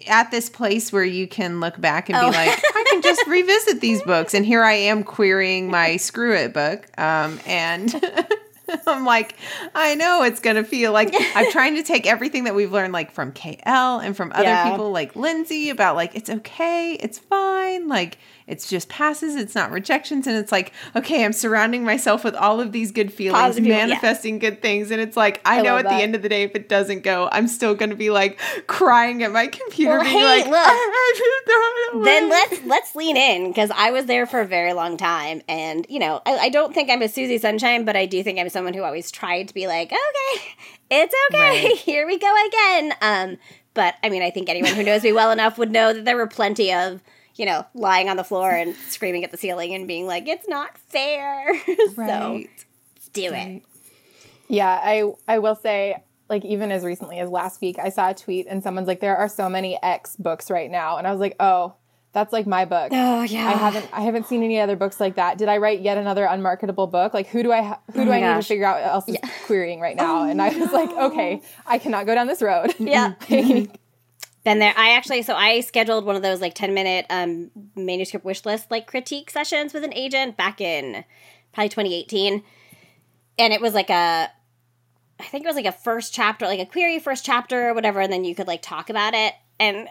[0.07, 2.31] at this place where you can look back and oh.
[2.31, 4.35] be like, I can just revisit these books.
[4.35, 6.87] And here I am querying my Screw It book.
[6.99, 7.95] Um, and
[8.87, 9.35] I'm like,
[9.75, 12.93] I know it's going to feel like I'm trying to take everything that we've learned,
[12.93, 14.71] like from KL and from other yeah.
[14.71, 17.89] people like Lindsay, about like, it's okay, it's fine.
[17.89, 18.19] Like,
[18.51, 20.27] it's just passes, it's not rejections.
[20.27, 24.35] And it's like, okay, I'm surrounding myself with all of these good feelings, Positive, manifesting
[24.35, 24.51] yeah.
[24.51, 24.91] good things.
[24.91, 25.97] And it's like, I, I know at that.
[25.97, 28.41] the end of the day, if it doesn't go, I'm still going to be like
[28.67, 33.71] crying at my computer, well, being hey, like, look, then let's let's lean in because
[33.71, 35.43] I was there for a very long time.
[35.49, 38.41] And, you know, I, I don't think I'm a Susie Sunshine, but I do think
[38.41, 40.43] I'm someone who always tried to be like, okay,
[40.91, 41.77] it's okay, right.
[41.77, 42.95] here we go again.
[43.01, 43.39] Um,
[43.75, 46.17] but I mean, I think anyone who knows me well enough would know that there
[46.17, 47.01] were plenty of
[47.37, 50.49] you know, lying on the floor and screaming at the ceiling and being like, "It's
[50.49, 51.55] not fair."
[51.97, 52.09] Right.
[52.09, 52.43] so
[53.13, 53.63] do it.
[54.49, 58.15] Yeah, I I will say, like even as recently as last week, I saw a
[58.15, 61.21] tweet and someone's like, "There are so many X books right now," and I was
[61.21, 61.75] like, "Oh."
[62.13, 62.89] That's like my book.
[62.91, 63.47] Oh yeah.
[63.47, 65.39] I haven't I haven't seen any other books like that.
[65.39, 67.15] Did I write yet another unmarketable book?
[67.15, 68.35] Like who do I ha- oh who do oh I gosh.
[68.35, 69.31] need to figure out else is yeah.
[69.47, 70.21] querying right oh, now?
[70.23, 72.75] Oh, and I was like, okay, I cannot go down this road.
[72.81, 73.15] Yeah.
[74.45, 74.75] Been there.
[74.77, 78.71] I actually, so I scheduled one of those like 10 minute um, manuscript wish list
[78.71, 81.05] like critique sessions with an agent back in
[81.53, 82.43] probably 2018.
[83.39, 84.31] And it was like a,
[85.19, 88.01] I think it was like a first chapter, like a query first chapter or whatever.
[88.01, 89.35] And then you could like talk about it.
[89.59, 89.89] And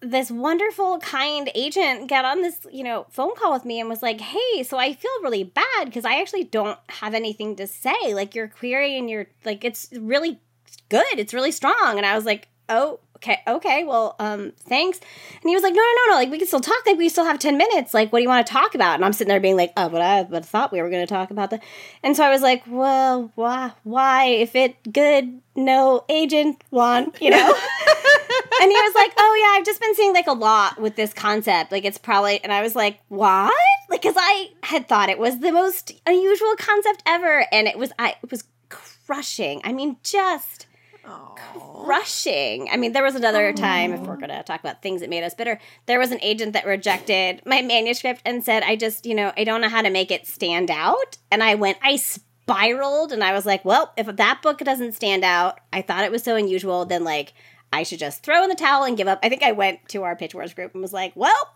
[0.00, 4.02] this wonderful, kind agent got on this, you know, phone call with me and was
[4.02, 8.14] like, "Hey, so I feel really bad because I actually don't have anything to say.
[8.14, 10.40] Like your query and your like, it's really
[10.88, 11.18] good.
[11.18, 14.98] It's really strong." And I was like, "Oh, okay, okay, well, um, thanks.
[14.98, 16.84] And he was like, no, no, no, no, like we can still talk.
[16.86, 17.92] Like we still have ten minutes.
[17.92, 18.94] Like, what do you want to talk about?
[18.94, 21.12] And I'm sitting there being like, oh, but I, but thought we were going to
[21.12, 21.62] talk about that.
[22.02, 27.30] And so I was like, well, why, why, if it good, no agent want, you
[27.30, 27.36] know?
[28.60, 31.12] and he was like, oh yeah, I've just been seeing like a lot with this
[31.12, 31.72] concept.
[31.72, 33.54] Like it's probably, and I was like, what?
[33.88, 37.92] Like, cause I had thought it was the most unusual concept ever, and it was,
[37.98, 39.60] I it was crushing.
[39.64, 40.66] I mean, just
[41.04, 42.68] crushing.
[42.70, 45.24] I mean, there was another time, if we're going to talk about things that made
[45.24, 49.14] us bitter, there was an agent that rejected my manuscript and said, I just, you
[49.14, 51.18] know, I don't know how to make it stand out.
[51.30, 55.24] And I went, I spiraled and I was like, well, if that book doesn't stand
[55.24, 57.32] out, I thought it was so unusual, then like,
[57.72, 59.20] I should just throw in the towel and give up.
[59.22, 61.54] I think I went to our pitch wars group and was like, well,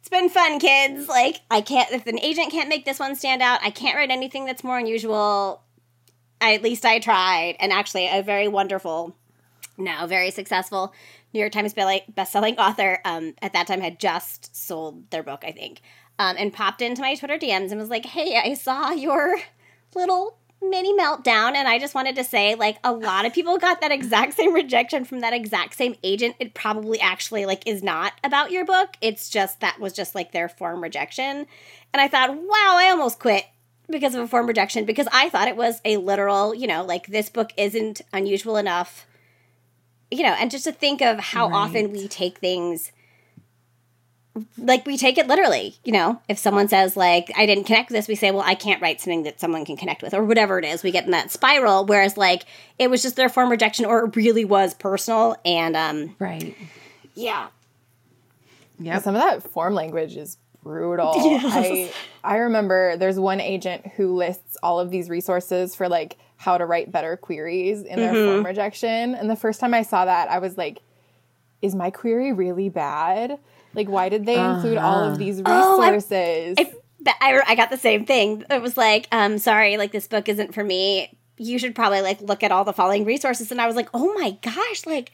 [0.00, 1.08] it's been fun, kids.
[1.08, 4.10] Like, I can't, if an agent can't make this one stand out, I can't write
[4.10, 5.62] anything that's more unusual.
[6.52, 7.56] At least I tried.
[7.58, 9.16] And actually, a very wonderful,
[9.78, 10.92] now very successful
[11.32, 15.50] New York Times best-selling author um, at that time had just sold their book, I
[15.50, 15.80] think,
[16.18, 19.38] um, and popped into my Twitter DMs and was like, "Hey, I saw your
[19.94, 20.38] little
[20.70, 23.92] mini meltdown and i just wanted to say like a lot of people got that
[23.92, 26.34] exact same rejection from that exact same agent.
[26.40, 28.96] It probably actually like is not about your book.
[29.00, 31.46] It's just that was just like their form rejection.
[31.92, 33.44] And i thought wow i almost quit
[33.88, 37.06] because of a form rejection because I thought it was a literal, you know, like
[37.08, 39.06] this book isn't unusual enough.
[40.10, 41.56] You know, and just to think of how right.
[41.56, 42.92] often we take things
[44.58, 46.20] like we take it literally, you know.
[46.28, 49.00] If someone says like I didn't connect with this, we say, "Well, I can't write
[49.00, 50.82] something that someone can connect with," or whatever it is.
[50.82, 51.86] We get in that spiral.
[51.86, 52.44] Whereas like
[52.78, 55.36] it was just their form rejection, or it really was personal.
[55.44, 56.56] And um, right,
[57.14, 57.48] yeah.
[58.78, 58.98] Yeah.
[58.98, 61.12] Some of that form language is brutal.
[61.16, 61.92] I
[62.24, 66.66] I remember there's one agent who lists all of these resources for like how to
[66.66, 68.32] write better queries in their Mm-hmm.
[68.32, 69.14] form rejection.
[69.14, 70.80] And the first time I saw that, I was like,
[71.62, 73.38] is my query really bad?
[73.74, 76.56] Like, why did they include all of these Oh, resources?
[76.58, 76.72] I,
[77.20, 78.44] I, I got the same thing.
[78.50, 81.16] It was like, um, sorry, like this book isn't for me.
[81.36, 83.50] You should probably like look at all the following resources.
[83.50, 85.10] And I was like, oh my gosh, like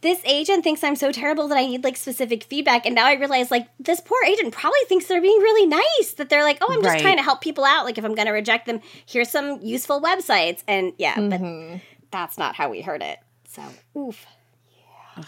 [0.00, 2.86] this agent thinks I'm so terrible that I need like specific feedback.
[2.86, 6.12] And now I realize like this poor agent probably thinks they're being really nice.
[6.16, 7.02] That they're like, oh, I'm just Right.
[7.02, 7.84] trying to help people out.
[7.84, 10.62] Like if I'm going to reject them, here's some useful websites.
[10.68, 11.72] And yeah, Mm-hmm.
[11.72, 11.80] but
[12.10, 13.18] that's not how we heard it.
[13.48, 13.62] So
[13.98, 14.24] oof.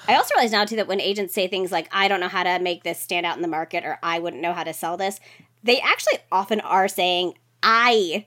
[0.06, 2.44] I also realize now too that when agents say things like "I don't know how
[2.44, 4.96] to make this stand out in the market" or "I wouldn't know how to sell
[4.96, 5.18] this,"
[5.64, 8.26] they actually often are saying "I,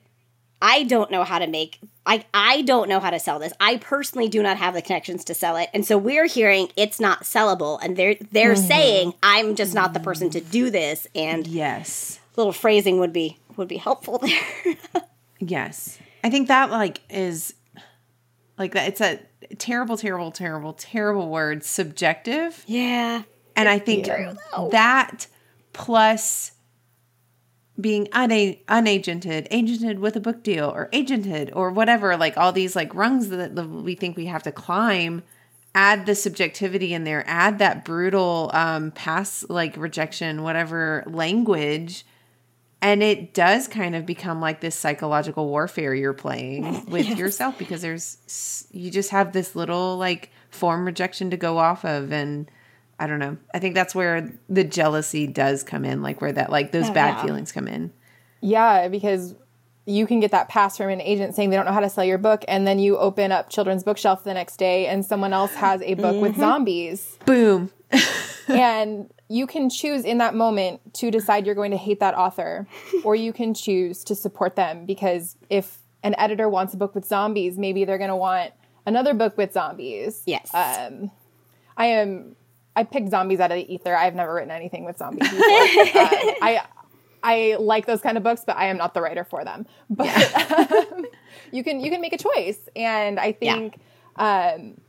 [0.61, 3.53] I don't know how to make." I, I don't know how to sell this.
[3.59, 5.69] I personally do not have the connections to sell it.
[5.73, 8.67] And so we're hearing it's not sellable and they're they're mm-hmm.
[8.67, 12.19] saying I'm just not the person to do this and Yes.
[12.35, 14.17] little phrasing would be would be helpful
[14.63, 14.75] there.
[15.39, 15.97] Yes.
[16.23, 17.53] I think that like is
[18.57, 19.19] like that it's a
[19.57, 22.63] terrible, terrible, terrible, terrible word, subjective.
[22.67, 23.23] yeah.
[23.55, 24.07] And I think
[24.71, 25.27] that
[25.73, 26.51] plus
[27.79, 32.75] being una- unagented, agented with a book deal or agented or whatever, like all these
[32.75, 35.23] like rungs that we think we have to climb,
[35.73, 42.05] add the subjectivity in there, add that brutal um pass like rejection, whatever language.
[42.81, 47.81] And it does kind of become like this psychological warfare you're playing with yourself because
[47.81, 52.51] there's you just have this little like form rejection to go off of and
[53.03, 53.35] I don't know.
[53.53, 56.93] I think that's where the jealousy does come in, like where that like those Oh,
[56.93, 57.25] bad yeah.
[57.25, 57.91] feelings come in.
[58.39, 59.35] Yeah, because
[59.85, 62.05] you can get that pass from an agent saying they don't know how to sell
[62.05, 65.53] your book, and then you open up Children's Bookshelf the next day, and someone else
[65.55, 67.71] has a book with zombies, Boom.
[68.47, 72.65] and you can choose in that moment to decide you're going to hate that author,
[73.03, 77.03] or you can choose to support them because if an editor wants a book with
[77.05, 78.53] zombies, maybe they're going to want
[78.85, 80.23] another book with zombies.
[80.25, 80.49] Yes.
[80.53, 81.11] Um,
[81.75, 82.37] I am.
[82.75, 83.95] I picked zombies out of the ether.
[83.95, 85.41] I've never written anything with zombies before.
[85.45, 86.09] uh,
[86.41, 86.61] I
[87.23, 89.65] I like those kind of books, but I am not the writer for them.
[89.89, 90.07] But
[90.93, 91.05] um,
[91.51, 93.75] you can you can make a choice, and I think
[94.15, 94.81] um,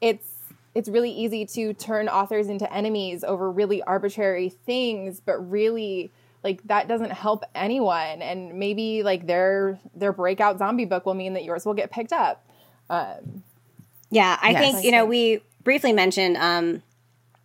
[0.00, 0.26] it's
[0.74, 6.62] it's really easy to turn authors into enemies over really arbitrary things, but really like
[6.64, 8.20] that doesn't help anyone.
[8.22, 12.12] And maybe like their their breakout zombie book will mean that yours will get picked
[12.12, 12.44] up.
[14.10, 14.60] Yeah, I Yes.
[14.74, 16.82] think you know we briefly mentioned um,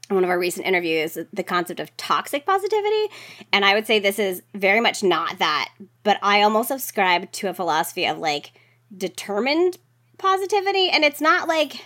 [0.09, 3.07] in one of our recent interviews the concept of toxic positivity,
[3.51, 5.69] and I would say this is very much not that.
[6.03, 8.51] But I almost subscribe to a philosophy of like
[8.95, 9.77] determined
[10.17, 11.83] positivity, and it's not like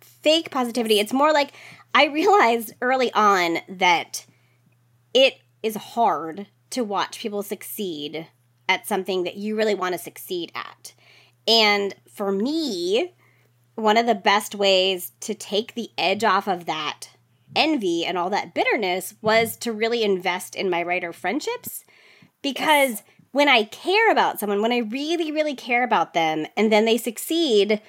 [0.00, 1.00] fake positivity.
[1.00, 1.52] It's more like
[1.94, 4.26] I realized early on that
[5.14, 8.28] it is hard to watch people succeed
[8.68, 10.94] at something that you really want to succeed at.
[11.48, 13.12] And for me,
[13.80, 17.08] one of the best ways to take the edge off of that
[17.56, 21.84] envy and all that bitterness was to really invest in my writer friendships
[22.42, 26.84] because when I care about someone, when I really, really care about them, and then
[26.84, 27.80] they succeed,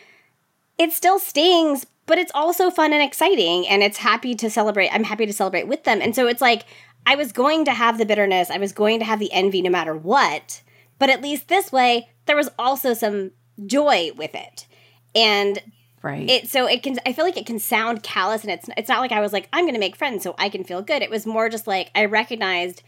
[0.77, 4.89] it still stings, but it's also fun and exciting, and it's happy to celebrate.
[4.89, 6.01] I'm happy to celebrate with them.
[6.01, 6.65] And so it's like
[7.05, 9.71] I was going to have the bitterness, I was going to have the envy no
[9.71, 10.61] matter what,
[10.99, 13.31] but at least this way, there was also some
[13.65, 14.67] joy with it.
[15.15, 15.59] And
[16.03, 16.27] Right.
[16.27, 19.01] it so it can i feel like it can sound callous and it's it's not
[19.01, 21.27] like i was like i'm gonna make friends so i can feel good it was
[21.27, 22.81] more just like i recognized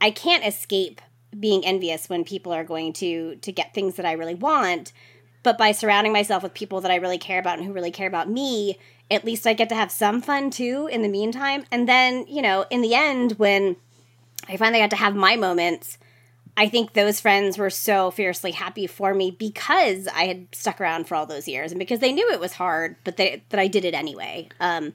[0.00, 1.00] i can't escape
[1.38, 4.92] being envious when people are going to to get things that i really want
[5.42, 8.06] but by surrounding myself with people that i really care about and who really care
[8.06, 8.78] about me
[9.10, 12.42] at least i get to have some fun too in the meantime and then you
[12.42, 13.74] know in the end when
[14.48, 15.98] i finally got to have my moments
[16.56, 21.06] I think those friends were so fiercely happy for me because I had stuck around
[21.08, 23.68] for all those years and because they knew it was hard, but they, that I
[23.68, 24.48] did it anyway.
[24.60, 24.92] Um,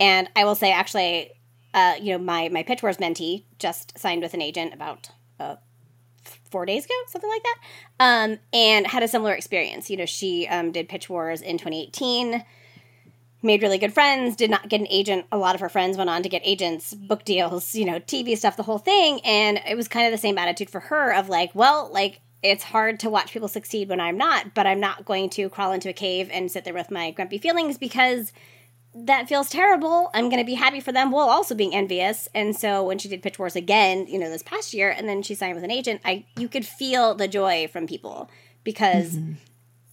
[0.00, 1.30] And I will say, actually,
[1.74, 5.56] uh, you know, my my Pitch Wars mentee just signed with an agent about uh,
[6.50, 7.58] four days ago, something like that,
[8.00, 9.90] um, and had a similar experience.
[9.90, 12.44] You know, she um, did Pitch Wars in 2018
[13.42, 15.26] made really good friends, did not get an agent.
[15.30, 18.36] A lot of her friends went on to get agents, book deals, you know, TV
[18.36, 19.20] stuff, the whole thing.
[19.24, 22.64] And it was kind of the same attitude for her of like, well, like, it's
[22.64, 25.88] hard to watch people succeed when I'm not, but I'm not going to crawl into
[25.88, 28.32] a cave and sit there with my grumpy feelings because
[28.94, 30.10] that feels terrible.
[30.14, 32.28] I'm going to be happy for them while also being envious.
[32.34, 35.22] And so when she did Pitch Wars again, you know, this past year, and then
[35.22, 38.30] she signed with an agent, I you could feel the joy from people
[38.64, 39.32] because mm-hmm.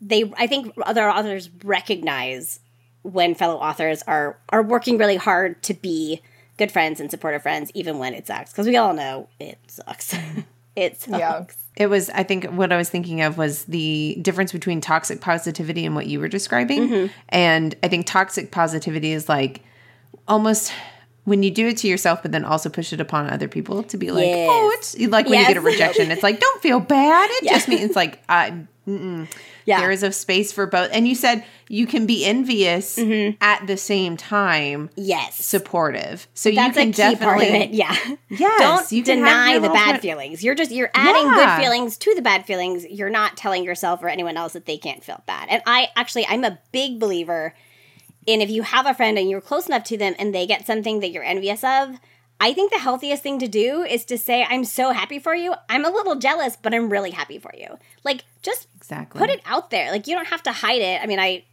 [0.01, 2.60] they, I think other authors recognize
[3.05, 6.21] when fellow authors are are working really hard to be
[6.57, 8.51] good friends and supportive friends, even when it sucks.
[8.51, 10.15] Because we all know it sucks.
[10.75, 11.19] it sucks.
[11.19, 11.45] Yeah.
[11.77, 15.85] It was, I think, what I was thinking of was the difference between toxic positivity
[15.85, 16.87] and what you were describing.
[16.87, 17.13] Mm-hmm.
[17.29, 19.61] And I think toxic positivity is like
[20.27, 20.71] almost
[21.25, 23.97] when you do it to yourself, but then also push it upon other people to
[23.97, 24.47] be like, Yes.
[24.51, 27.29] oh, it's like when you get a rejection, it's like, don't feel bad.
[27.31, 27.53] It Yeah.
[27.53, 28.65] just means like, I.
[28.88, 29.79] Yeah.
[29.79, 30.91] there is a space for both.
[30.93, 33.38] And you said you can be envious Mm-hmm.
[33.41, 35.43] at the same time Yes.
[35.43, 36.27] supportive.
[36.35, 37.69] So That's you can a key part of definitely, it.
[37.71, 37.95] Yeah.
[38.29, 40.43] Yes, Don't you deny the bad feelings.
[40.43, 41.57] You're just you're adding Yeah.
[41.57, 42.85] good feelings to the bad feelings.
[42.85, 45.47] You're not telling yourself or anyone else that they can't feel bad.
[45.49, 47.55] And I actually I'm a big believer
[48.25, 50.65] in if you have a friend and you're close enough to them and they get
[50.65, 51.97] something that you're envious of,
[52.39, 55.53] I think the healthiest thing to do is to say, I'm so happy for you.
[55.69, 57.77] I'm a little jealous, but I'm really happy for you.
[58.03, 59.19] Like, just exactly.
[59.19, 59.91] put it out there.
[59.91, 61.01] Like, you don't have to hide it.
[61.01, 61.45] I mean, I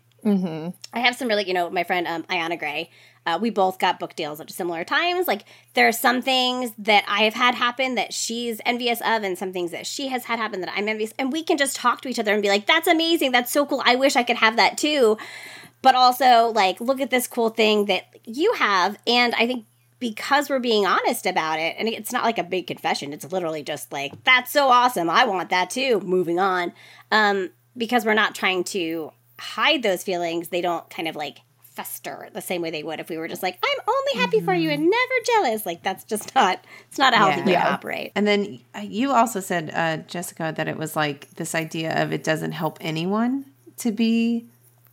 [0.93, 2.91] I have some really, you know, my friend um, Ayana Gray.
[3.25, 5.29] Uh, we both got book deals at similar times.
[5.29, 9.39] Like there are some things that I have had happen that she's envious of, and
[9.39, 11.13] some things that she has had happen that I'm envious.
[11.19, 13.31] And we can just talk to each other and be like, "That's amazing.
[13.31, 13.83] That's so cool.
[13.85, 15.19] I wish I could have that too."
[15.83, 18.97] But also, like, look at this cool thing that you have.
[19.07, 19.67] And I think
[19.99, 23.13] because we're being honest about it, and it's not like a big confession.
[23.13, 25.11] It's literally just like, "That's so awesome.
[25.11, 26.73] I want that too." Moving on.
[27.11, 32.29] Um, because we're not trying to hide those feelings, they don't kind of like fester
[32.35, 34.69] the same way they would if we were just like, I'm only happy for you
[34.71, 35.65] and never jealous.
[35.65, 37.47] Like that's just not it's not a healthy Yeah.
[37.47, 37.65] way Yeah.
[37.65, 38.13] to operate.
[38.15, 42.13] And then uh, you also said, uh, Jessica, that it was like this idea of
[42.13, 43.47] it doesn't help anyone
[43.79, 44.45] to be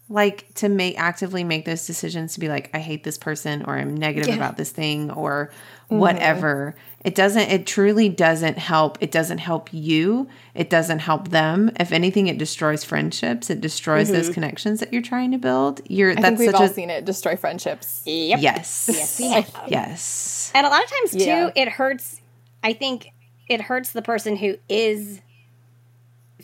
[0.09, 3.77] like to make actively make those decisions to be like, I hate this person or
[3.77, 4.35] I'm negative Yeah.
[4.35, 5.51] about this thing or
[5.85, 5.99] mm-hmm.
[5.99, 6.75] whatever.
[7.05, 8.97] It doesn't, it truly doesn't help.
[9.01, 10.27] It doesn't help you.
[10.55, 11.71] It doesn't help them.
[11.79, 13.49] If anything, it destroys friendships.
[13.49, 14.33] It destroys those mm-hmm.
[14.33, 15.81] connections that you're trying to build.
[15.87, 18.01] You're I that's think we've such all a seen it destroy friendships.
[18.05, 18.41] Yep.
[18.41, 18.89] yes.
[18.91, 19.63] Yes, we have.
[19.67, 20.51] Yes.
[20.55, 21.51] And a lot of times too, Yeah.
[21.55, 22.19] it hurts
[22.63, 23.11] I think
[23.47, 25.21] it hurts the person who is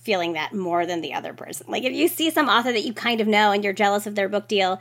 [0.06, 1.65] feeling that more than the other person.
[1.68, 4.15] Like if you see some author that you kind of know and you're jealous of
[4.15, 4.80] their book deal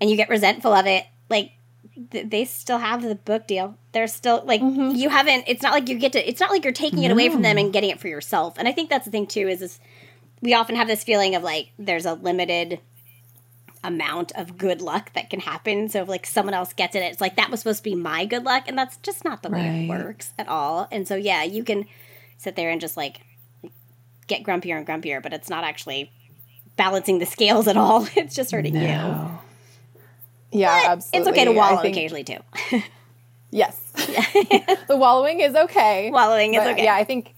[0.00, 1.52] and you get resentful of it, like
[2.10, 3.76] th- they still have the book deal.
[3.92, 4.94] They're still like mm-hmm.
[4.94, 5.44] you haven't.
[5.48, 6.28] It's not like you get to.
[6.28, 8.54] It's not like you're taking it away from them and getting it for yourself.
[8.58, 9.48] And I think that's the thing too.
[9.48, 9.80] Is this
[10.42, 12.78] we often have this feeling of like there's a limited
[13.82, 15.88] amount of good luck that can happen.
[15.88, 18.26] So if like someone else gets it, it's like that was supposed to be my
[18.26, 20.88] good luck, and that's just not the way it works at all.
[20.92, 21.86] And so yeah, you can
[22.36, 23.20] sit there and just like
[24.26, 26.10] get grumpier and grumpier, but it's not actually
[26.76, 28.06] balancing the scales at all.
[28.16, 28.86] It's just hurting you.
[28.86, 29.38] No.
[30.52, 31.18] Yeah, But absolutely.
[31.18, 32.38] it's okay to wallow think- occasionally too.
[33.52, 33.78] Yes.
[34.88, 36.10] the wallowing is okay.
[36.10, 36.84] Wallowing is okay.
[36.84, 37.34] Yeah, I think,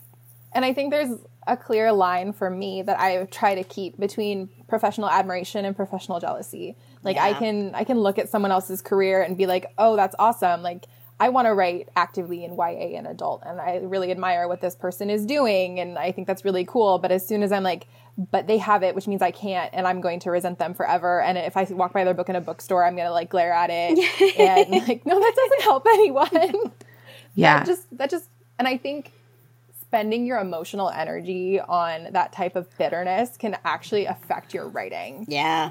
[0.53, 4.49] and I think there's a clear line for me that I try to keep between
[4.69, 6.77] professional admiration and professional jealousy.
[7.05, 10.17] Like I can I can look at someone else's career and be like, oh, that's
[10.19, 10.63] awesome.
[10.63, 10.87] Like
[11.21, 14.77] I want to write actively in YA and adult, and I really admire what this
[14.77, 16.99] person is doing, and I think that's really cool.
[16.99, 17.87] But as soon as I'm like,
[18.31, 21.21] but they have it, which means I can't, and I'm going to resent them forever.
[21.21, 23.71] And if I walk by their book in a bookstore, I'm gonna like glare at
[23.73, 23.99] it,
[24.39, 26.29] and like, no, that doesn't help anyone
[27.35, 27.59] Yeah.
[27.59, 28.29] that just that just
[28.59, 29.13] and i think
[29.81, 35.71] spending your emotional energy on that type of bitterness can actually affect your writing Yeah.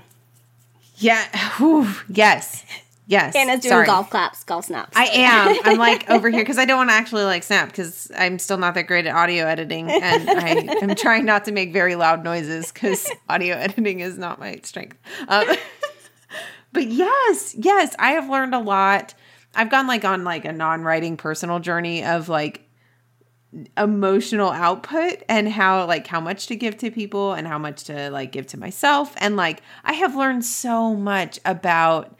[0.97, 1.25] yeah.
[1.57, 1.87] Whew.
[2.07, 2.63] Yes.
[3.09, 3.35] Yes.
[3.37, 3.85] Anna's doing Sorry.
[3.85, 4.91] golf claps, golf snaps.
[4.95, 5.57] I am.
[5.63, 8.57] I'm like over here because I don't want to actually like snap because I'm still
[8.57, 10.49] not that great at audio editing, and I
[10.81, 14.97] am trying not to make very loud noises because audio editing is not my strength.
[15.29, 15.47] Um,
[16.73, 19.13] but yes, yes, I have learned a lot.
[19.55, 22.67] I've gone like on like a non-writing personal journey of like
[23.77, 28.09] emotional output and how like how much to give to people and how much to
[28.11, 32.16] like give to myself and like I have learned so much about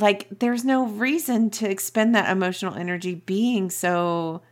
[0.00, 4.42] like there's no reason to expend that emotional energy being so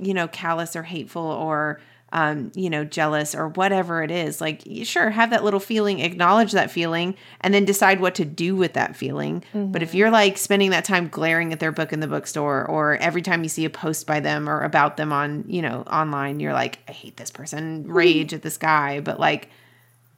[0.00, 4.40] you know callous or hateful or um you know jealous or whatever it is.
[4.40, 8.56] Like sure have that little feeling acknowledge that feeling and then decide what to do
[8.56, 9.44] with that feeling.
[9.52, 12.96] But if you're like spending that time glaring at their book in the bookstore or
[12.96, 16.40] every time you see a post by them or about them on you know online
[16.40, 17.86] you're like i hate this person.
[17.86, 19.00] Rage at this guy.
[19.00, 19.50] But like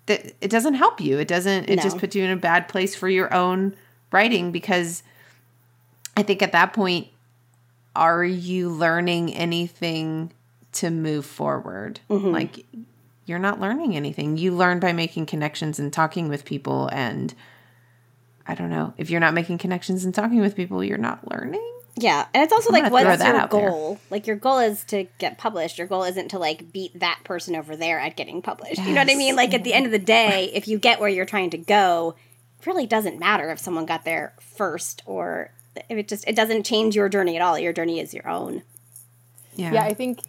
[0.06, 1.18] that it doesn't help you.
[1.18, 1.68] It doesn't.
[1.68, 3.74] It just puts you in a bad place for your own
[4.12, 5.02] writing because
[6.16, 7.08] I think at that point,
[7.96, 10.32] are you learning anything
[10.72, 12.00] to move forward?
[12.08, 12.30] Mm-hmm.
[12.30, 12.64] Like
[13.26, 14.36] you're not learning anything.
[14.36, 16.88] You learn by making connections and talking with people.
[16.92, 17.34] And
[18.46, 21.66] I don't know if you're not making connections and talking with people, you're not learning.
[21.96, 23.68] Yeah, and it's also I'm like, what's your out there.
[23.68, 23.98] goal?
[24.10, 25.76] Like, your goal is to get published.
[25.76, 28.78] Your goal isn't to like beat that person over there at getting published.
[28.78, 29.36] You know what I mean?
[29.36, 32.14] Like, at the end of the day, if you get where you're trying to go,
[32.66, 35.52] really doesn't matter if someone got there first or
[35.88, 37.58] if it just it doesn't change your journey at all.
[37.58, 38.62] Your journey is your own.
[39.54, 39.72] Yeah.
[39.72, 40.20] Yeah, I think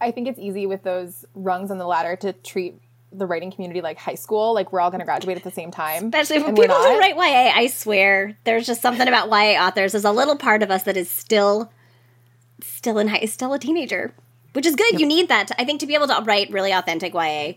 [0.00, 2.80] I think it's easy with those rungs on the ladder to treat
[3.12, 4.52] the writing community like high school.
[4.54, 6.92] Like we're all going to graduate at the same time, Especially when we're people who
[6.92, 6.98] not.
[6.98, 9.92] write YA, I swear, there's just something about YA authors.
[9.92, 11.72] There's a little part of us that is still,
[12.60, 14.12] still in high, still a teenager,
[14.52, 15.00] which is good.
[15.00, 15.50] You need that.
[15.58, 17.52] I think to be able to write really authentic YA,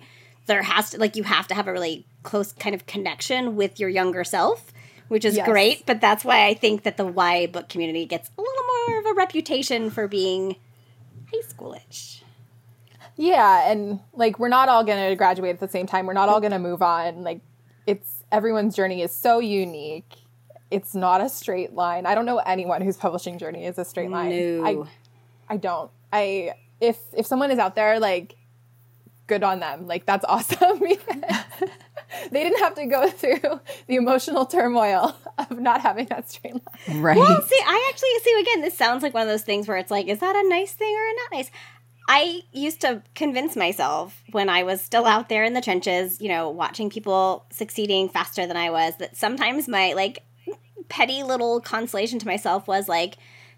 [0.45, 3.79] there has to like you have to have a really close kind of connection with
[3.79, 4.71] your younger self,
[5.07, 5.47] which is Yes.
[5.47, 5.85] great.
[5.85, 9.05] But that's why I think that the YA book community gets a little more of
[9.07, 10.55] a reputation for being
[11.33, 12.21] high schoolish.
[13.15, 16.05] Yeah, and like we're not all going to graduate at the same time.
[16.05, 17.23] We're not all going to move on.
[17.23, 17.41] Like
[17.85, 20.13] it's everyone's journey is so unique.
[20.71, 22.05] It's not a straight line.
[22.05, 24.29] I don't know anyone whose publishing journey is a straight line.
[24.29, 24.87] No.
[25.49, 25.89] I I don't.
[26.13, 28.35] I if if someone is out there like
[29.27, 29.85] good on them.
[29.87, 30.79] Like that's awesome.
[32.09, 36.53] because they didn't have to go through the emotional turmoil of not having that straight
[36.53, 37.01] line.
[37.01, 37.17] Right.
[37.17, 38.61] Well, see, I actually see again.
[38.61, 40.93] This sounds like one of those things where it's like, is that a nice thing
[40.93, 41.51] or not nice?
[42.07, 46.27] I used to convince myself when I was still out there in the trenches, you
[46.27, 50.23] know, watching people succeeding faster than I was, that sometimes my like
[50.89, 53.17] petty little consolation to myself was like,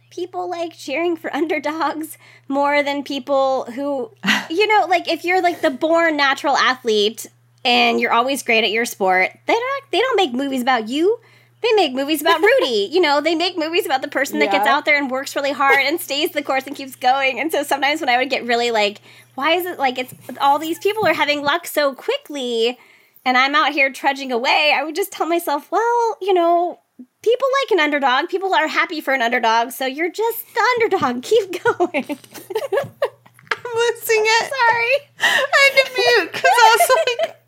[0.10, 2.18] people like cheering for underdogs
[2.50, 4.12] more than people who,
[4.50, 7.28] you know, like if you're like the born natural athlete
[7.64, 11.20] and you're always great at your sport, they don't they don't make movies about you.
[11.62, 12.90] They make movies about Rudy.
[12.92, 15.52] you know, they make movies about the person that gets out there and works really
[15.52, 17.40] hard and stays the course and keeps going.
[17.40, 19.00] And so sometimes when I would get really like,
[19.36, 22.80] why is it like it's all these people are having luck so quickly
[23.24, 26.80] and I'm out here trudging away, I would just tell myself, well, you know,
[27.22, 28.30] people like an underdog.
[28.30, 29.72] People are happy for an underdog.
[29.72, 31.24] So you're just the underdog.
[31.24, 32.06] Keep going.
[32.06, 34.52] I'm losing it.
[34.52, 35.10] Sorry.
[35.20, 37.41] I had to mute because I was like,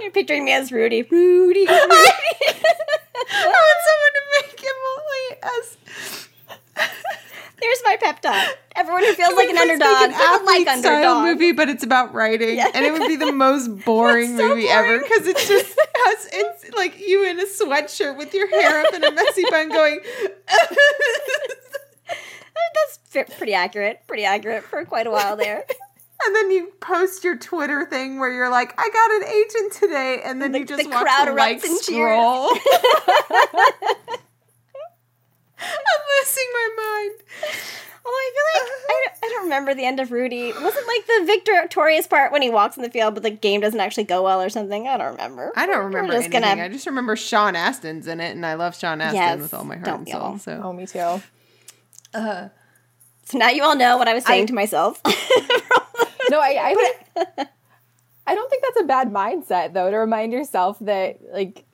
[0.00, 1.02] You're picturing me as Rudy.
[1.02, 1.60] Rudy.
[1.60, 1.68] Rudy.
[1.68, 5.76] I want someone to make Emily as
[7.60, 8.58] There's my pep talk.
[8.76, 11.24] Everyone who feels like an underdog, an I like underdog.
[11.24, 14.98] movie, but it's about writing, and it would be the most boring so movie ever
[14.98, 19.04] because it's just has it's like you in a sweatshirt with your hair up in
[19.04, 20.00] a messy bun going.
[23.14, 24.00] That's pretty accurate.
[24.06, 25.64] Pretty accurate for quite a while there.
[26.26, 30.20] And then you post your Twitter thing where you're like, "I got an agent today,"
[30.24, 31.84] and then The- you just the watch crowd the erupts like and cheers.
[31.84, 32.50] scroll.
[35.58, 37.12] I'm losing my mind.
[38.06, 40.52] Although I feel like I don't, I don't remember the end of Rudy.
[40.52, 43.80] Wasn't like the victorious part when he walks in the field, but the game doesn't
[43.80, 44.86] actually go well or something.
[44.86, 45.52] I don't remember.
[45.56, 46.42] I don't We're remember just anything.
[46.42, 49.54] gonna- I just remember Sean Astin's in it, and I love Sean Astin Yes, with
[49.54, 50.20] all my heart don't and we soul.
[50.20, 50.38] all?
[50.38, 51.22] So Oh, me too.
[53.26, 55.00] So now you all know what I was saying I- to myself.
[56.30, 57.48] No, I I, think,
[58.26, 61.64] I don't think that's a bad mindset though to remind yourself that like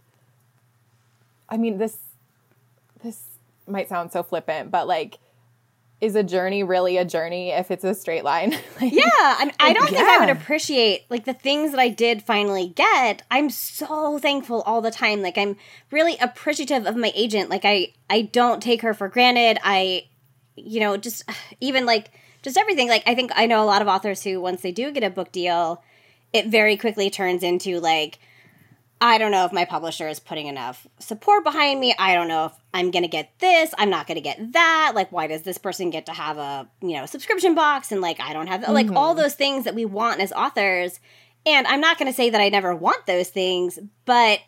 [1.48, 1.96] I mean this
[3.02, 3.22] this
[3.66, 5.18] might sound so flippant, but like
[6.00, 8.52] is a journey really a journey if it's a straight line?
[8.80, 11.88] like, yeah, I, mean, I don't think I would appreciate like the things that I
[11.88, 13.22] did finally get.
[13.30, 15.20] I'm so thankful all the time.
[15.20, 15.56] Like I'm
[15.90, 17.50] really appreciative of my agent.
[17.50, 19.58] Like I I don't take her for granted.
[19.62, 20.04] I
[20.56, 21.24] you know, just
[21.60, 22.10] even like
[22.42, 22.88] just everything.
[22.88, 25.10] Like I think I know a lot of authors who once they do get a
[25.10, 25.82] book deal,
[26.32, 28.18] it very quickly turns into like
[29.02, 31.94] I don't know if my publisher is putting enough support behind me.
[31.98, 33.72] I don't know if I'm going to get this.
[33.78, 34.92] I'm not going to get that.
[34.94, 37.92] Like, why does this person get to have a, you know, subscription box?
[37.92, 38.98] And like, I don't have, like, mm-hmm.
[38.98, 41.00] all those things that we want as authors.
[41.46, 44.40] And I'm not going to say that I never want those things, but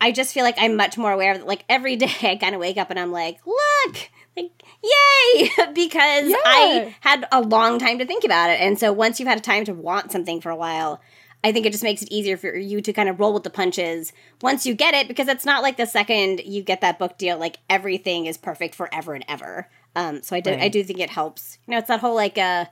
[0.00, 1.46] I just feel like I'm much more aware of it.
[1.46, 5.50] Like, every day I kind of wake up and I'm like, look, like, yay!
[5.74, 8.60] because I had a long time to think about it.
[8.60, 11.00] And so once you've had a time to want something for a while,
[11.44, 13.50] I think it just makes it easier for you to kind of roll with the
[13.50, 17.16] punches once you get it because it's not like the second you get that book
[17.16, 19.68] deal, like everything is perfect forever and ever.
[19.94, 21.58] Um, so I do, I do think it helps.
[21.66, 22.66] You know, it's that whole like uh,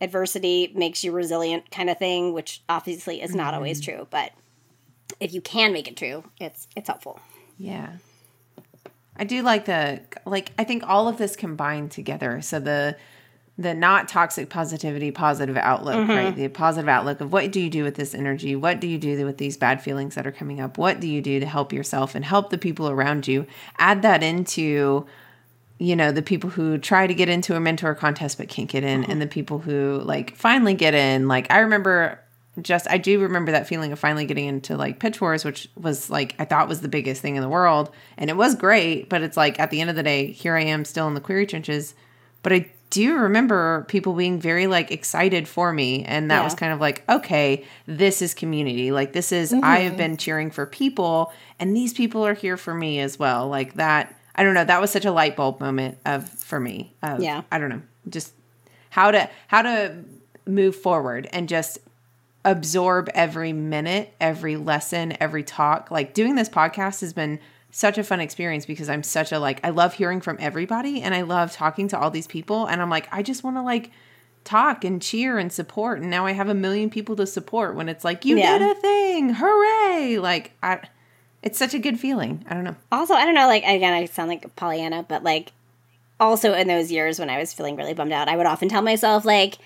[0.00, 4.32] adversity makes you resilient kind of thing, which obviously is not always true, but
[5.22, 7.20] if you can make it true, it's it's helpful.
[7.56, 7.92] Yeah.
[9.16, 12.42] I do like the like I think all of this combined together.
[12.42, 12.96] So the
[13.56, 16.28] the not toxic positivity positive outlook, right?
[16.32, 16.40] Mm-hmm.
[16.40, 18.56] The positive outlook of what do you do with this energy?
[18.56, 20.76] What do you do with these bad feelings that are coming up?
[20.76, 23.46] What do you do to help yourself and help the people around you?
[23.78, 25.06] Add that into
[25.78, 28.82] you know the people who try to get into a mentor contest but can't get
[28.82, 29.10] in mm-hmm.
[29.10, 32.21] and the people who like finally get in like i remember
[32.60, 36.10] just i do remember that feeling of finally getting into like pitch wars which was
[36.10, 39.22] like i thought was the biggest thing in the world and it was great but
[39.22, 41.46] it's like at the end of the day here i am still in the query
[41.46, 41.94] trenches
[42.42, 46.44] but i do remember people being very like excited for me and that Yeah.
[46.44, 49.64] was kind of like okay this is community like this is mm-hmm.
[49.64, 53.48] i have been cheering for people and these people are here for me as well
[53.48, 54.64] like that I don't know.
[54.64, 56.94] That was such a light bulb moment of for me.
[57.02, 57.42] Of, Yeah.
[57.52, 57.82] I don't know.
[58.08, 58.32] Just
[58.88, 60.04] how to how to
[60.46, 61.78] move forward and just
[62.44, 65.90] absorb every minute, every lesson, every talk.
[65.90, 67.38] Like doing this podcast has been
[67.70, 71.14] such a fun experience because I'm such a like I love hearing from everybody and
[71.14, 73.90] I love talking to all these people and I'm like I just want to like
[74.44, 77.88] talk and cheer and support and now I have a million people to support when
[77.88, 78.58] it's like you Yeah.
[78.58, 79.34] did a thing.
[79.34, 80.18] Hooray.
[80.18, 80.80] Like I
[81.42, 82.44] it's such a good feeling.
[82.48, 82.76] I don't know.
[82.92, 85.50] Also, I don't know, like, again, I sound like Pollyanna, but like,
[86.20, 88.80] also in those years when I was feeling really bummed out, I would often tell
[88.80, 89.58] myself, like,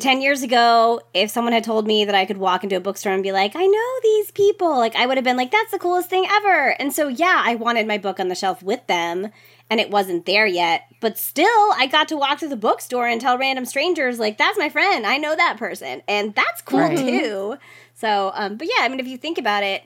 [0.00, 3.12] 10 years ago, if someone had told me that I could walk into a bookstore
[3.12, 5.78] and be like, I know these people, like, I would have been like, that's the
[5.78, 6.70] coolest thing ever.
[6.80, 9.28] And so, yeah, I wanted my book on the shelf with them,
[9.70, 10.82] and it wasn't there yet.
[11.00, 14.58] But still, I got to walk through the bookstore and tell random strangers, like, that's
[14.58, 15.06] my friend.
[15.06, 16.02] I know that person.
[16.08, 16.98] And that's cool Right.
[16.98, 17.56] too.
[17.94, 19.84] So, um, but yeah, I mean, if you think about it,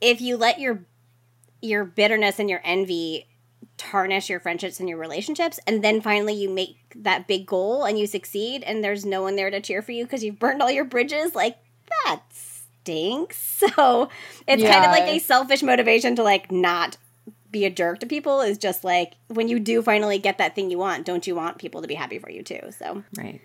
[0.00, 0.84] if you let your
[1.60, 3.26] your bitterness and your envy
[3.90, 7.98] tarnish your friendships and your relationships and then finally you make that big goal and
[7.98, 10.70] you succeed and there's no one there to cheer for you because you've burned all
[10.70, 11.58] your bridges like
[12.04, 13.36] that stinks
[13.76, 14.08] so
[14.46, 16.96] it's kind of like a selfish motivation to like not
[17.50, 20.70] be a jerk to people is just like when you do finally get that thing
[20.70, 23.40] you want don't you want people to be happy for you too so Right.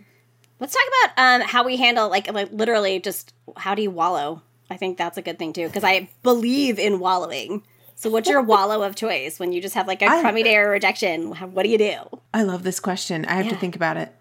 [0.60, 0.84] Let's talk
[1.14, 4.42] about um, how we handle, like, like, literally just how do you wallow?
[4.70, 7.64] I think that's a good thing too, because I believe in wallowing.
[8.02, 10.56] So, what's your wallow of choice when you just have like a I- crummy day
[10.56, 11.34] or rejection?
[11.34, 11.96] What do you do?
[12.34, 13.26] I love this question.
[13.26, 14.16] I have to think about it.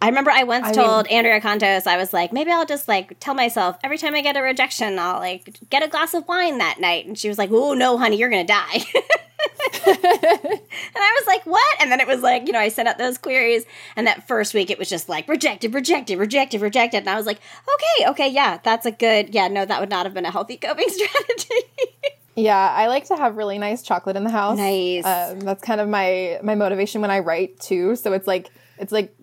[0.00, 3.18] I remember I once I told Andrea Contos, I was like, maybe I'll just like
[3.18, 6.58] tell myself every time I get a rejection, I'll like get a glass of wine
[6.58, 7.06] that night.
[7.06, 8.64] And she was like, oh no, honey, you're gonna die.
[8.94, 11.76] and I was like, what?
[11.80, 13.64] And then it was like, you know, I sent out those queries,
[13.96, 16.98] and that first week it was just like rejected, rejected, rejected, rejected.
[16.98, 17.40] And I was like,
[17.74, 20.56] okay, okay, yeah, that's a good, yeah, no, that would not have been a healthy
[20.56, 21.64] coping strategy.
[22.38, 24.56] Yeah, I like to have really nice chocolate in the house.
[24.56, 25.04] Nice.
[25.04, 27.96] Um, that's kind of my my motivation when I write too.
[27.96, 29.14] So it's like it's like,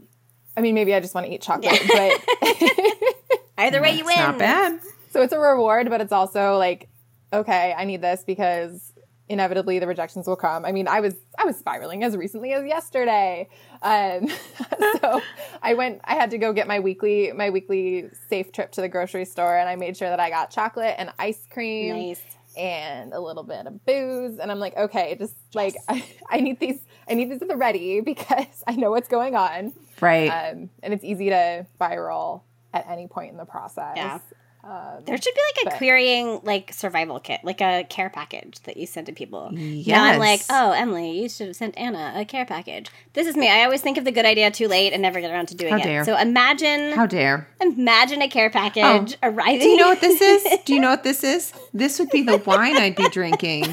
[0.58, 2.22] I mean, maybe I just want to eat chocolate, but
[3.58, 4.14] Either way, you win.
[4.14, 4.80] It's not bad.
[5.12, 6.90] so it's a reward, but it's also like,
[7.32, 8.92] okay, I need this because
[9.28, 10.66] inevitably the rejections will come.
[10.66, 13.48] I mean, I was I was spiraling as recently as yesterday.
[13.82, 14.28] Um,
[15.02, 15.22] so
[15.62, 16.02] I went.
[16.04, 19.58] I had to go get my weekly my weekly safe trip to the grocery store,
[19.58, 22.22] and I made sure that I got chocolate and ice cream Nice.
[22.58, 26.60] And a little bit of booze and i'm like okay just like I, I need
[26.60, 26.80] these
[27.10, 30.28] i need these at the ready because i know what's going on Right.
[30.30, 32.42] um, and it's easy to viral
[32.74, 34.20] at any point in the process Yeah.
[34.66, 38.78] Um, There should be like a querying like survival kit, like a care package that
[38.78, 39.52] you send to people.
[39.52, 42.90] Now I'm like, oh, Emily, you should have sent Anna a care package.
[43.14, 43.48] This is me.
[43.50, 45.74] I always think of the good idea too late and never get around to doing
[45.74, 45.84] How it.
[45.84, 46.04] dare.
[46.04, 47.48] So imagine, How dare.
[47.62, 49.60] imagine a care package arriving.
[49.60, 50.60] Do you know what this is?
[50.66, 51.54] Do you know what this is?
[51.74, 53.66] This would be the wine I'd be drinking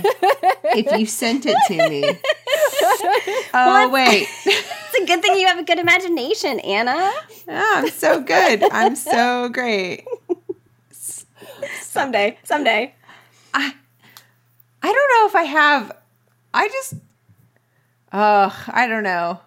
[0.65, 2.19] if you sent it to me.
[3.55, 4.27] Oh, wait.
[4.47, 7.13] it's a good thing you have a good imagination, Anna.
[7.49, 8.63] Oh, I'm so good.
[8.73, 10.07] I'm so great.
[11.93, 12.95] Someday, someday.
[13.53, 13.75] I
[14.83, 15.93] I don't know if I have.
[16.55, 16.95] I just.
[18.13, 19.41] Ugh, I don't know.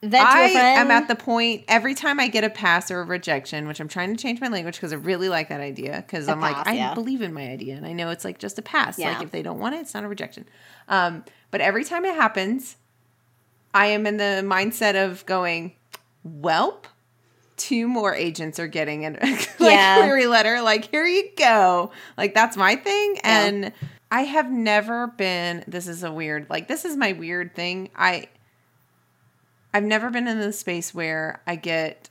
[0.00, 3.68] To I am at the point every time I get a pass or a rejection,
[3.68, 6.02] which I'm trying to change my language because I really like that idea.
[6.04, 6.94] Because I'm pass, like, I yeah.
[6.94, 8.98] believe in my idea, and I know it's like just a pass.
[8.98, 9.12] Yeah.
[9.12, 10.48] Like if they don't want it, it's not a rejection.
[10.88, 12.76] Um, but every time it happens,
[13.74, 15.72] I am in the mindset of going,
[16.26, 16.86] "Welp."
[17.56, 19.98] Two more agents are getting an like Yeah.
[20.02, 20.62] query letter.
[20.62, 21.90] Like here you go.
[22.16, 23.18] Like that's my thing.
[23.22, 23.72] And
[24.10, 25.64] I have never been.
[25.66, 26.48] This is a weird.
[26.50, 27.90] Like this is my weird thing.
[27.94, 28.28] I
[29.74, 32.10] I've never been in the space where I get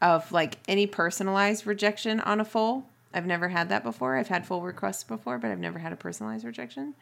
[0.00, 2.86] of like any personalized rejection on a full.
[3.14, 4.16] I've never had that before.
[4.16, 6.94] I've had full requests before, but I've never had a personalized rejection.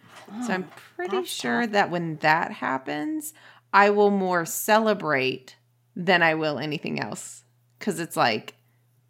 [0.47, 3.35] so I'm pretty sure that when that happens,
[3.72, 5.57] I will more celebrate
[5.97, 7.44] than I will anything else.
[7.85, 8.55] Cause it's like,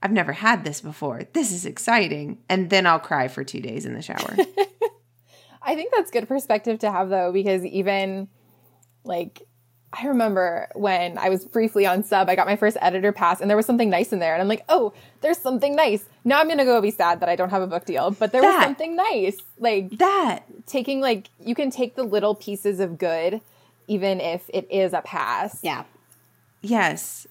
[0.02, 1.22] I've never had this before.
[1.32, 2.38] This is exciting.
[2.48, 4.36] And then I'll cry for two days in the shower.
[5.62, 8.28] I think that's good perspective to have though, because even
[9.04, 9.42] like
[9.96, 13.48] I remember when I was briefly on sub, I got my first editor pass and
[13.48, 14.32] there was something nice in there.
[14.34, 16.04] And I'm like, oh, there's something nice.
[16.24, 18.10] Now I'm gonna go be sad that I don't have a book deal.
[18.10, 19.38] But there That- was something nice.
[19.58, 23.40] Like that taking like you can take the little pieces of good,
[23.86, 25.60] even if it is a pass.
[25.62, 25.84] yeah.
[26.60, 27.26] Yes.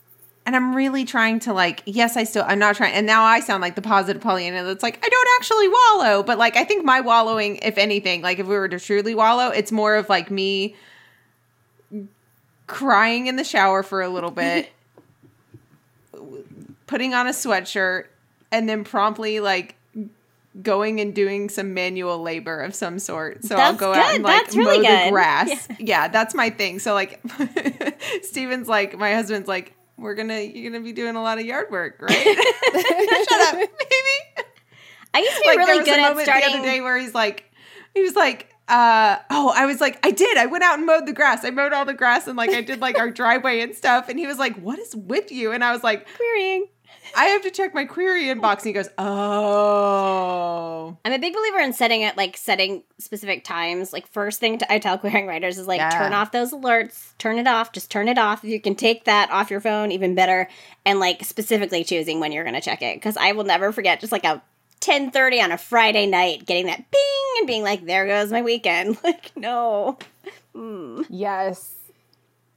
[0.46, 2.94] And I'm really trying to like, yes, I still, I'm not trying.
[2.94, 6.24] And now I sound like the positive Pollyanna that's like, I don't actually wallow.
[6.24, 9.50] But like, I think my wallowing, if anything, like if we were to truly wallow,
[9.50, 10.76] it's more of like me
[12.68, 14.70] crying in the shower for a little bit,
[16.88, 18.06] putting on a sweatshirt,
[18.52, 19.76] and then promptly like
[20.62, 23.44] going and doing some manual labor of some sort.
[23.44, 25.08] So I'll That's go out and like That's really mow good.
[25.08, 25.68] the grass.
[25.80, 26.08] Yeah.
[26.10, 26.80] that's my thing.
[26.80, 27.20] So like
[28.22, 29.74] Steven's like my husband's like,
[30.04, 32.12] We're gonna you're gonna be doing a lot of yard work, right?
[33.30, 34.48] Shut up, baby.
[35.14, 36.54] I used to be Like there really was good a at moment the starting.
[36.56, 37.46] other day where he's like
[37.94, 41.06] he was like uh oh I was like I did I went out and mowed
[41.06, 43.76] the grass I mowed all the grass and like I did like our driveway and
[43.76, 46.68] stuff and he was like what is with you and I was like querying.
[47.16, 48.60] I have to check my query inbox.
[48.60, 50.98] And he goes, Oh.
[51.06, 53.94] I'm a big believer in setting it like setting specific times.
[53.94, 55.90] Like first thing to, I tell querying writers is like Yeah.
[55.90, 58.44] turn off those alerts, turn it off, just turn it off.
[58.44, 60.48] If you can take that off your phone, even better.
[60.86, 63.02] And like specifically choosing when you're gonna check it.
[63.02, 64.42] Cause I will never forget just like a
[64.82, 68.98] 10:30 on a Friday night, getting that bing and being like, there goes my weekend.
[69.04, 69.98] Like, no.
[70.54, 71.04] Hmm.
[71.10, 71.74] Yes.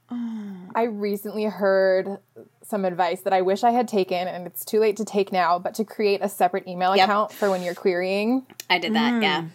[0.09, 2.19] I recently heard
[2.67, 5.57] some advice that I wish I had taken, and it's too late to take now,
[5.59, 7.07] but to create a separate email Yep.
[7.07, 8.45] account for when you're querying.
[8.69, 9.41] I did that, yeah.
[9.41, 9.49] Mm.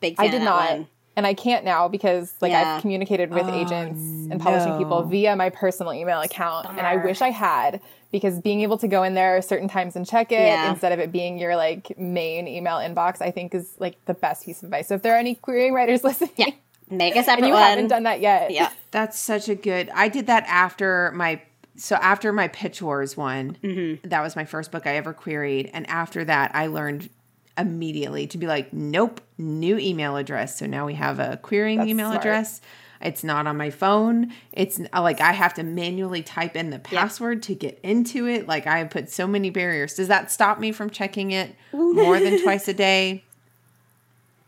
[0.00, 0.70] Big fan I did that not.
[0.70, 0.86] one.
[1.16, 2.74] And I can't now because like Yeah.
[2.76, 6.68] I've communicated with agents oh, and publishing people via my personal email account.
[6.68, 7.80] And I wish I had
[8.12, 10.70] because being able to go in there certain times and check it Yeah.
[10.70, 14.44] instead of it being your like main email inbox, I think is like the best
[14.44, 14.86] piece of advice.
[14.86, 16.50] So if there are any querying writers listening Yeah.
[16.90, 17.62] Make a and separate you one.
[17.64, 18.70] haven't done that yet, yeah.
[18.92, 19.90] That's such a good.
[19.94, 21.42] I did that after my.
[21.78, 24.08] So after my Pitch Wars one, Mm-hmm.
[24.08, 27.08] that was my first book I ever queried, and after that, I learned
[27.56, 30.58] immediately to be like, nope, new email address.
[30.58, 32.20] So now we have a querying That's email smart.
[32.24, 32.60] address.
[33.00, 34.32] It's not on my phone.
[34.52, 38.48] It's uh, like I have to manually type in the password to get into it.
[38.48, 39.94] Like I have put so many barriers.
[39.94, 43.22] Does that stop me from checking it more than twice a day?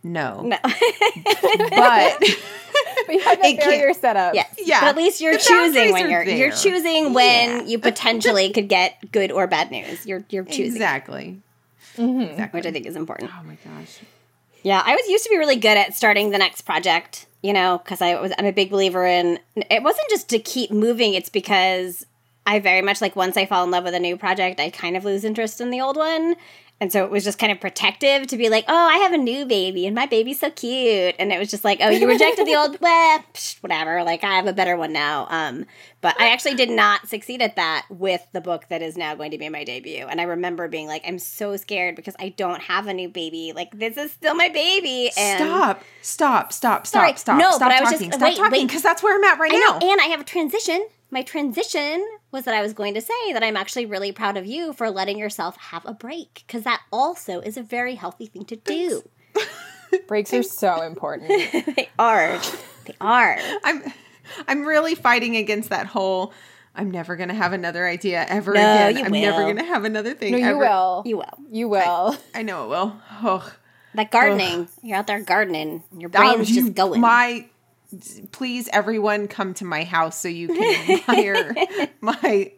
[0.02, 0.42] No.
[0.42, 0.56] No.
[0.62, 2.22] But But
[3.12, 4.34] you have that It can't- barrier set up.
[4.34, 4.54] Yes.
[4.58, 4.80] Yeah.
[4.80, 7.62] But at least you're The choosing when you're you're choosing when Yeah.
[7.64, 10.06] you potentially could get good or bad news.
[10.06, 11.40] You're you're choosing, exactly.
[11.96, 12.20] Mm-hmm.
[12.22, 12.58] Exactly.
[12.58, 13.30] which I think is important.
[13.38, 13.98] Oh my gosh.
[14.62, 17.78] Yeah, I was used to be really good at starting the next project, you know,
[17.82, 21.30] because I was I'm a big believer in it wasn't just to keep moving, it's
[21.30, 22.06] because
[22.46, 24.96] I very much like once I fall in love with a new project, I kind
[24.96, 26.36] of lose interest in the old one.
[26.82, 29.18] And so it was just kind of protective to be like, oh, I have a
[29.18, 31.14] new baby and my baby's so cute.
[31.18, 34.02] And it was just like, oh, you rejected the old, well, psh, whatever.
[34.02, 35.26] Like, I have a better one now.
[35.28, 35.66] Um,
[36.00, 39.32] but I actually did not succeed at that with the book that is now going
[39.32, 40.06] to be my debut.
[40.06, 43.52] And I remember being like, I'm so scared because I don't have a new baby.
[43.54, 45.10] Like, this is still my baby.
[45.18, 45.84] And Stop.
[46.00, 46.52] Stop.
[46.54, 46.86] Stop.
[46.86, 47.08] Sorry.
[47.10, 47.18] Stop.
[47.18, 47.38] Stop.
[47.38, 49.52] No, stop but I was just- stop wait, talking because that's where I'm at right
[49.52, 49.78] I now.
[49.78, 50.88] know, and I have a transition.
[51.10, 54.46] My transition was that I was going to say that I'm actually really proud of
[54.46, 58.44] you for letting yourself have a break because that also is a very healthy thing
[58.46, 59.02] to do.
[60.06, 61.28] Breaks are so important.
[61.76, 62.38] they are.
[62.84, 63.36] They are.
[63.64, 63.82] I'm
[64.46, 66.32] I'm really fighting against that whole
[66.76, 68.96] I'm never gonna have another idea ever No, again.
[68.98, 70.58] you I'm never gonna have another thing No, you ever.
[70.58, 71.02] will.
[71.04, 71.38] You will.
[71.50, 72.16] You will.
[72.34, 72.96] I know it will.
[73.24, 73.52] Oh,
[73.94, 74.68] Like gardening.
[74.82, 75.82] You're out there gardening.
[75.90, 77.00] and Your Oh, brain's you- just going.
[77.00, 77.46] My
[78.32, 81.54] please everyone come to my house so you can admire
[82.00, 82.52] my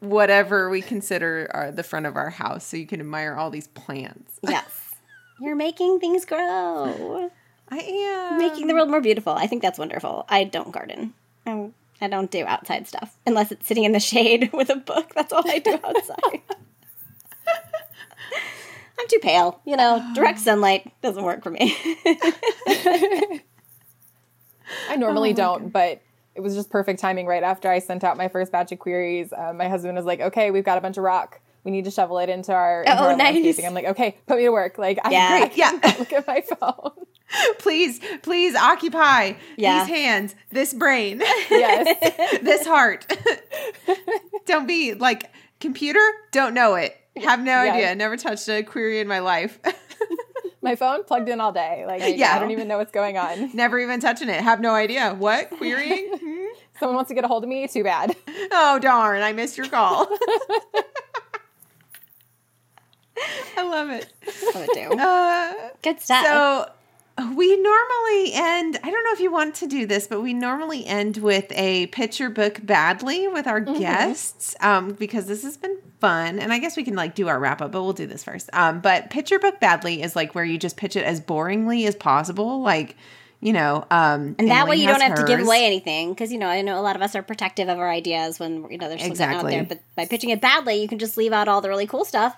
[0.00, 3.68] whatever we consider are the front of our house so you can admire all these
[3.68, 4.38] plants.
[4.42, 4.94] yes.
[5.40, 7.30] You're making things grow.
[7.68, 9.32] I am Making the world more beautiful.
[9.32, 10.24] I think that's wonderful.
[10.28, 11.14] I don't garden.
[11.46, 15.12] Um, I don't do outside stuff unless it's sitting in the shade with a book.
[15.14, 16.40] That's all I do outside.
[19.00, 19.60] I'm too pale.
[19.64, 21.76] You know, direct sunlight doesn't work for me.
[24.88, 26.00] I normally don't, but
[26.34, 29.32] it was just perfect timing right after I sent out my first batch of queries.
[29.36, 31.40] Um, my husband was like, okay, we've got a bunch of rock.
[31.64, 33.34] We need to shovel it into our, into Oh, our nice.
[33.34, 34.78] landscaping." I'm like, okay, put me to work.
[34.78, 35.48] Like, I, Yeah.
[35.48, 35.94] Can't Yeah.
[35.98, 36.92] look at my phone.
[37.58, 39.80] please, please occupy Yeah.
[39.84, 41.18] these hands, this brain,
[41.50, 42.40] yes.
[42.42, 43.12] this heart.
[44.46, 46.00] Don't be like computer,
[46.32, 46.96] don't know it.
[47.16, 47.94] Have no idea.
[47.96, 49.58] Never touched a query in my life.
[50.68, 51.84] My phone plugged in all day.
[51.86, 52.36] Like, Yeah.
[52.36, 53.50] I don't even know what's going on.
[53.56, 54.42] Never even touching it.
[54.42, 55.14] Have no idea.
[55.14, 55.48] What?
[55.50, 56.10] Querying?
[56.18, 56.44] Hmm?
[56.78, 57.66] Someone wants to get a hold of me?
[57.68, 58.14] Too bad.
[58.52, 60.06] Oh darn, I missed your call.
[63.56, 64.12] I love it.
[64.54, 64.98] I would do.
[64.98, 66.24] Uh, Good stuff.
[66.26, 66.70] so
[67.36, 70.86] we normally end, I don't know if you want to do this, but we normally
[70.86, 75.78] end with a pitch your book badly with our guests um, because this has been
[76.00, 76.38] fun.
[76.38, 78.50] And I guess we can like do our wrap up, but we'll do this first.
[78.52, 81.88] Um, but pitch your book badly is like where you just pitch it as boringly
[81.88, 82.62] as possible.
[82.62, 82.96] Like,
[83.40, 86.38] you know, um, and that way you don't have to give away anything because you
[86.38, 88.88] know I know a lot of us are protective of our ideas when you know
[88.88, 89.64] there's something out there.
[89.64, 92.36] But by pitching it badly, you can just leave out all the really cool stuff,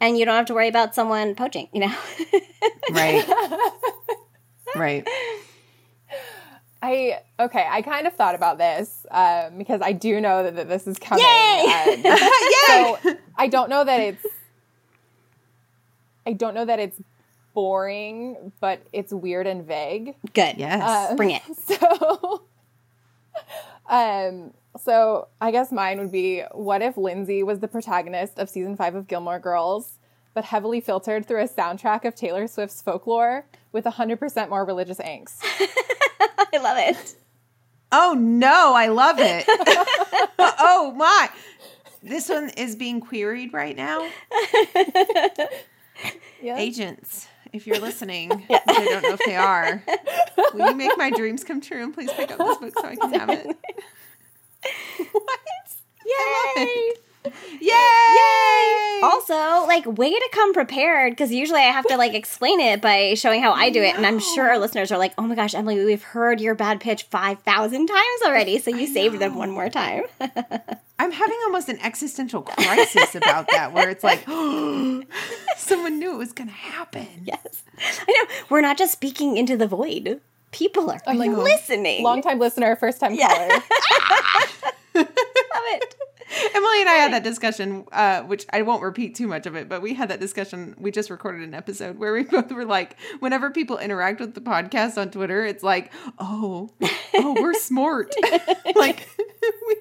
[0.00, 1.68] and you don't have to worry about someone poaching.
[1.72, 1.94] You know.
[2.92, 3.24] Right.
[4.80, 5.06] Right.
[6.82, 7.66] I okay.
[7.68, 10.98] I kind of thought about this um, because I do know that, that this is
[10.98, 11.24] coming.
[11.24, 11.66] Yay!
[12.00, 12.96] Um, Yay!
[13.02, 14.26] so I don't know that it's
[16.26, 17.00] I don't know that it's
[17.54, 20.14] boring, but it's weird and vague.
[20.32, 20.56] Good.
[20.58, 21.14] Yes.
[21.16, 21.42] Bring it.
[21.66, 22.42] So,
[23.88, 28.76] um, so I guess mine would be: What if Lindsay was the protagonist of season
[28.76, 29.98] five of Gilmore Girls,
[30.34, 34.98] but heavily filtered through a soundtrack of Taylor Swift's folklore with hundred percent more religious
[34.98, 35.38] angst?
[36.52, 37.14] I love it.
[37.92, 39.44] Oh no, I love it.
[40.38, 41.28] oh my.
[42.02, 44.08] This one is being queried right now.
[46.42, 46.56] Yeah.
[46.56, 49.82] Agents, if you're listening, which I don't know if they are,
[50.54, 52.96] will you make my dreams come true and please pick up this book so I
[52.96, 53.56] can have it?
[55.12, 55.40] what?
[56.56, 56.92] Yay!
[57.60, 59.00] Yay!
[59.02, 63.14] Also, like, way to come prepared because usually I have to like explain it by
[63.14, 65.54] showing how I do it, and I'm sure our listeners are like, "Oh my gosh,
[65.54, 69.50] Emily, we've heard your bad pitch five thousand times already, so you saved them one
[69.50, 70.04] more time."
[70.98, 74.20] I'm having almost an existential crisis about that where it's like,
[75.56, 77.06] someone knew it was going to happen.
[77.24, 80.20] yes, I know we're not just speaking into the void;
[80.52, 82.02] people are like, listening.
[82.02, 83.48] Long time listener, first time caller.
[84.94, 85.06] love
[85.68, 85.94] it.
[86.54, 89.68] Emily and I had that discussion, uh, which I won't repeat too much of it,
[89.68, 90.74] but we had that discussion.
[90.78, 94.40] We just recorded an episode where we both were like, whenever people interact with the
[94.40, 96.70] podcast on Twitter, it's like, oh,
[97.14, 98.14] oh, we're smart.
[98.76, 99.08] like,
[99.66, 99.76] we,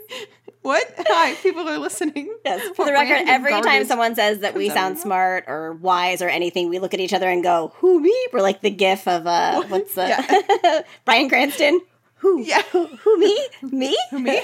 [0.61, 0.91] what?
[0.97, 2.35] Hi, people are listening.
[2.43, 6.29] Yes, for the record, every time someone says that we sound smart or wise or
[6.29, 9.25] anything, we look at each other and go, "Who me?" We're like the gif of
[9.25, 11.79] uh, what's uh, Bryan Cranston.
[12.15, 12.41] Who?
[12.41, 12.61] Yeah.
[12.71, 13.47] Who, who me?
[13.61, 13.97] Me?
[14.11, 14.41] Me?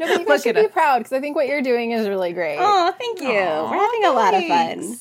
[0.00, 0.72] No, but you Look guys should at be us.
[0.72, 2.56] proud because I think what you're doing is really great.
[2.58, 3.28] Oh, thank you.
[3.28, 4.98] We're having a lot of fun.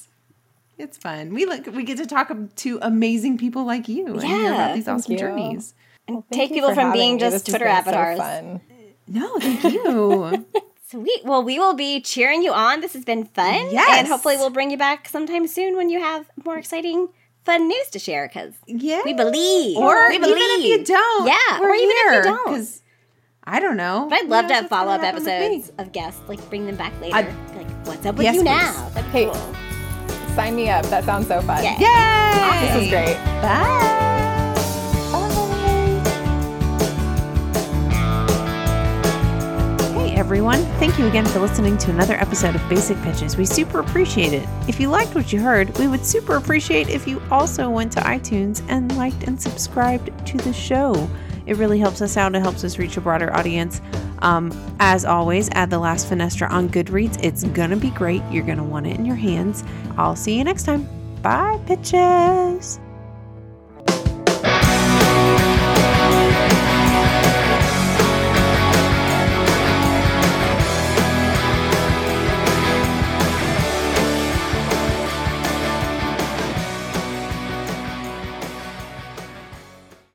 [0.78, 1.34] It's fun.
[1.34, 1.66] We look.
[1.68, 5.18] We get to talk to amazing people like you and hear about these awesome you.
[5.18, 5.74] journeys.
[6.08, 7.20] And Thank take people from being me.
[7.20, 8.18] just This Twitter been so avatars.
[8.18, 8.62] fun.
[9.08, 10.46] No, thank you.
[10.90, 11.22] Sweet.
[11.24, 12.82] Well, we will be cheering you on.
[12.82, 13.70] This has been fun.
[13.72, 14.00] Yes.
[14.00, 17.10] And hopefully we'll bring you back sometime soon when you have more exciting,
[17.46, 19.78] fun news to share because yeah, we believe.
[19.78, 22.80] Or we even if you don't, Yeah, we're or even if you don't.
[23.50, 24.08] 'Cause I don't know.
[24.10, 25.32] But I'd love to have follow up happen with me.
[25.32, 27.16] episodes of guests, like bring them back later.
[27.16, 28.46] I'd- like, what's up with Yes, you please.
[28.50, 28.90] now?
[28.94, 29.26] That'd be Hey.
[29.26, 30.36] cool.
[30.36, 30.86] Sign me up.
[30.86, 31.64] That sounds so fun.
[31.64, 31.78] Yeah.
[31.80, 32.68] Yay!
[32.74, 33.18] This is great.
[33.42, 33.96] Bye.
[39.94, 43.36] Hey everyone, thank you again for listening to another episode of Basic Pitches.
[43.38, 44.48] We super appreciate it.
[44.68, 48.00] If you liked what you heard, we would super appreciate if you also went to
[48.02, 51.10] iTunes and liked and subscribed to the show.
[51.50, 53.82] It really helps us out, it helps us reach a broader audience.
[54.20, 57.22] Um, as always, add the last Finestra on Goodreads.
[57.24, 58.22] It's gonna be great.
[58.32, 59.64] You're gonna want it in your hands.
[59.98, 60.88] I'll see you next time.
[61.24, 62.80] Bye, pitches.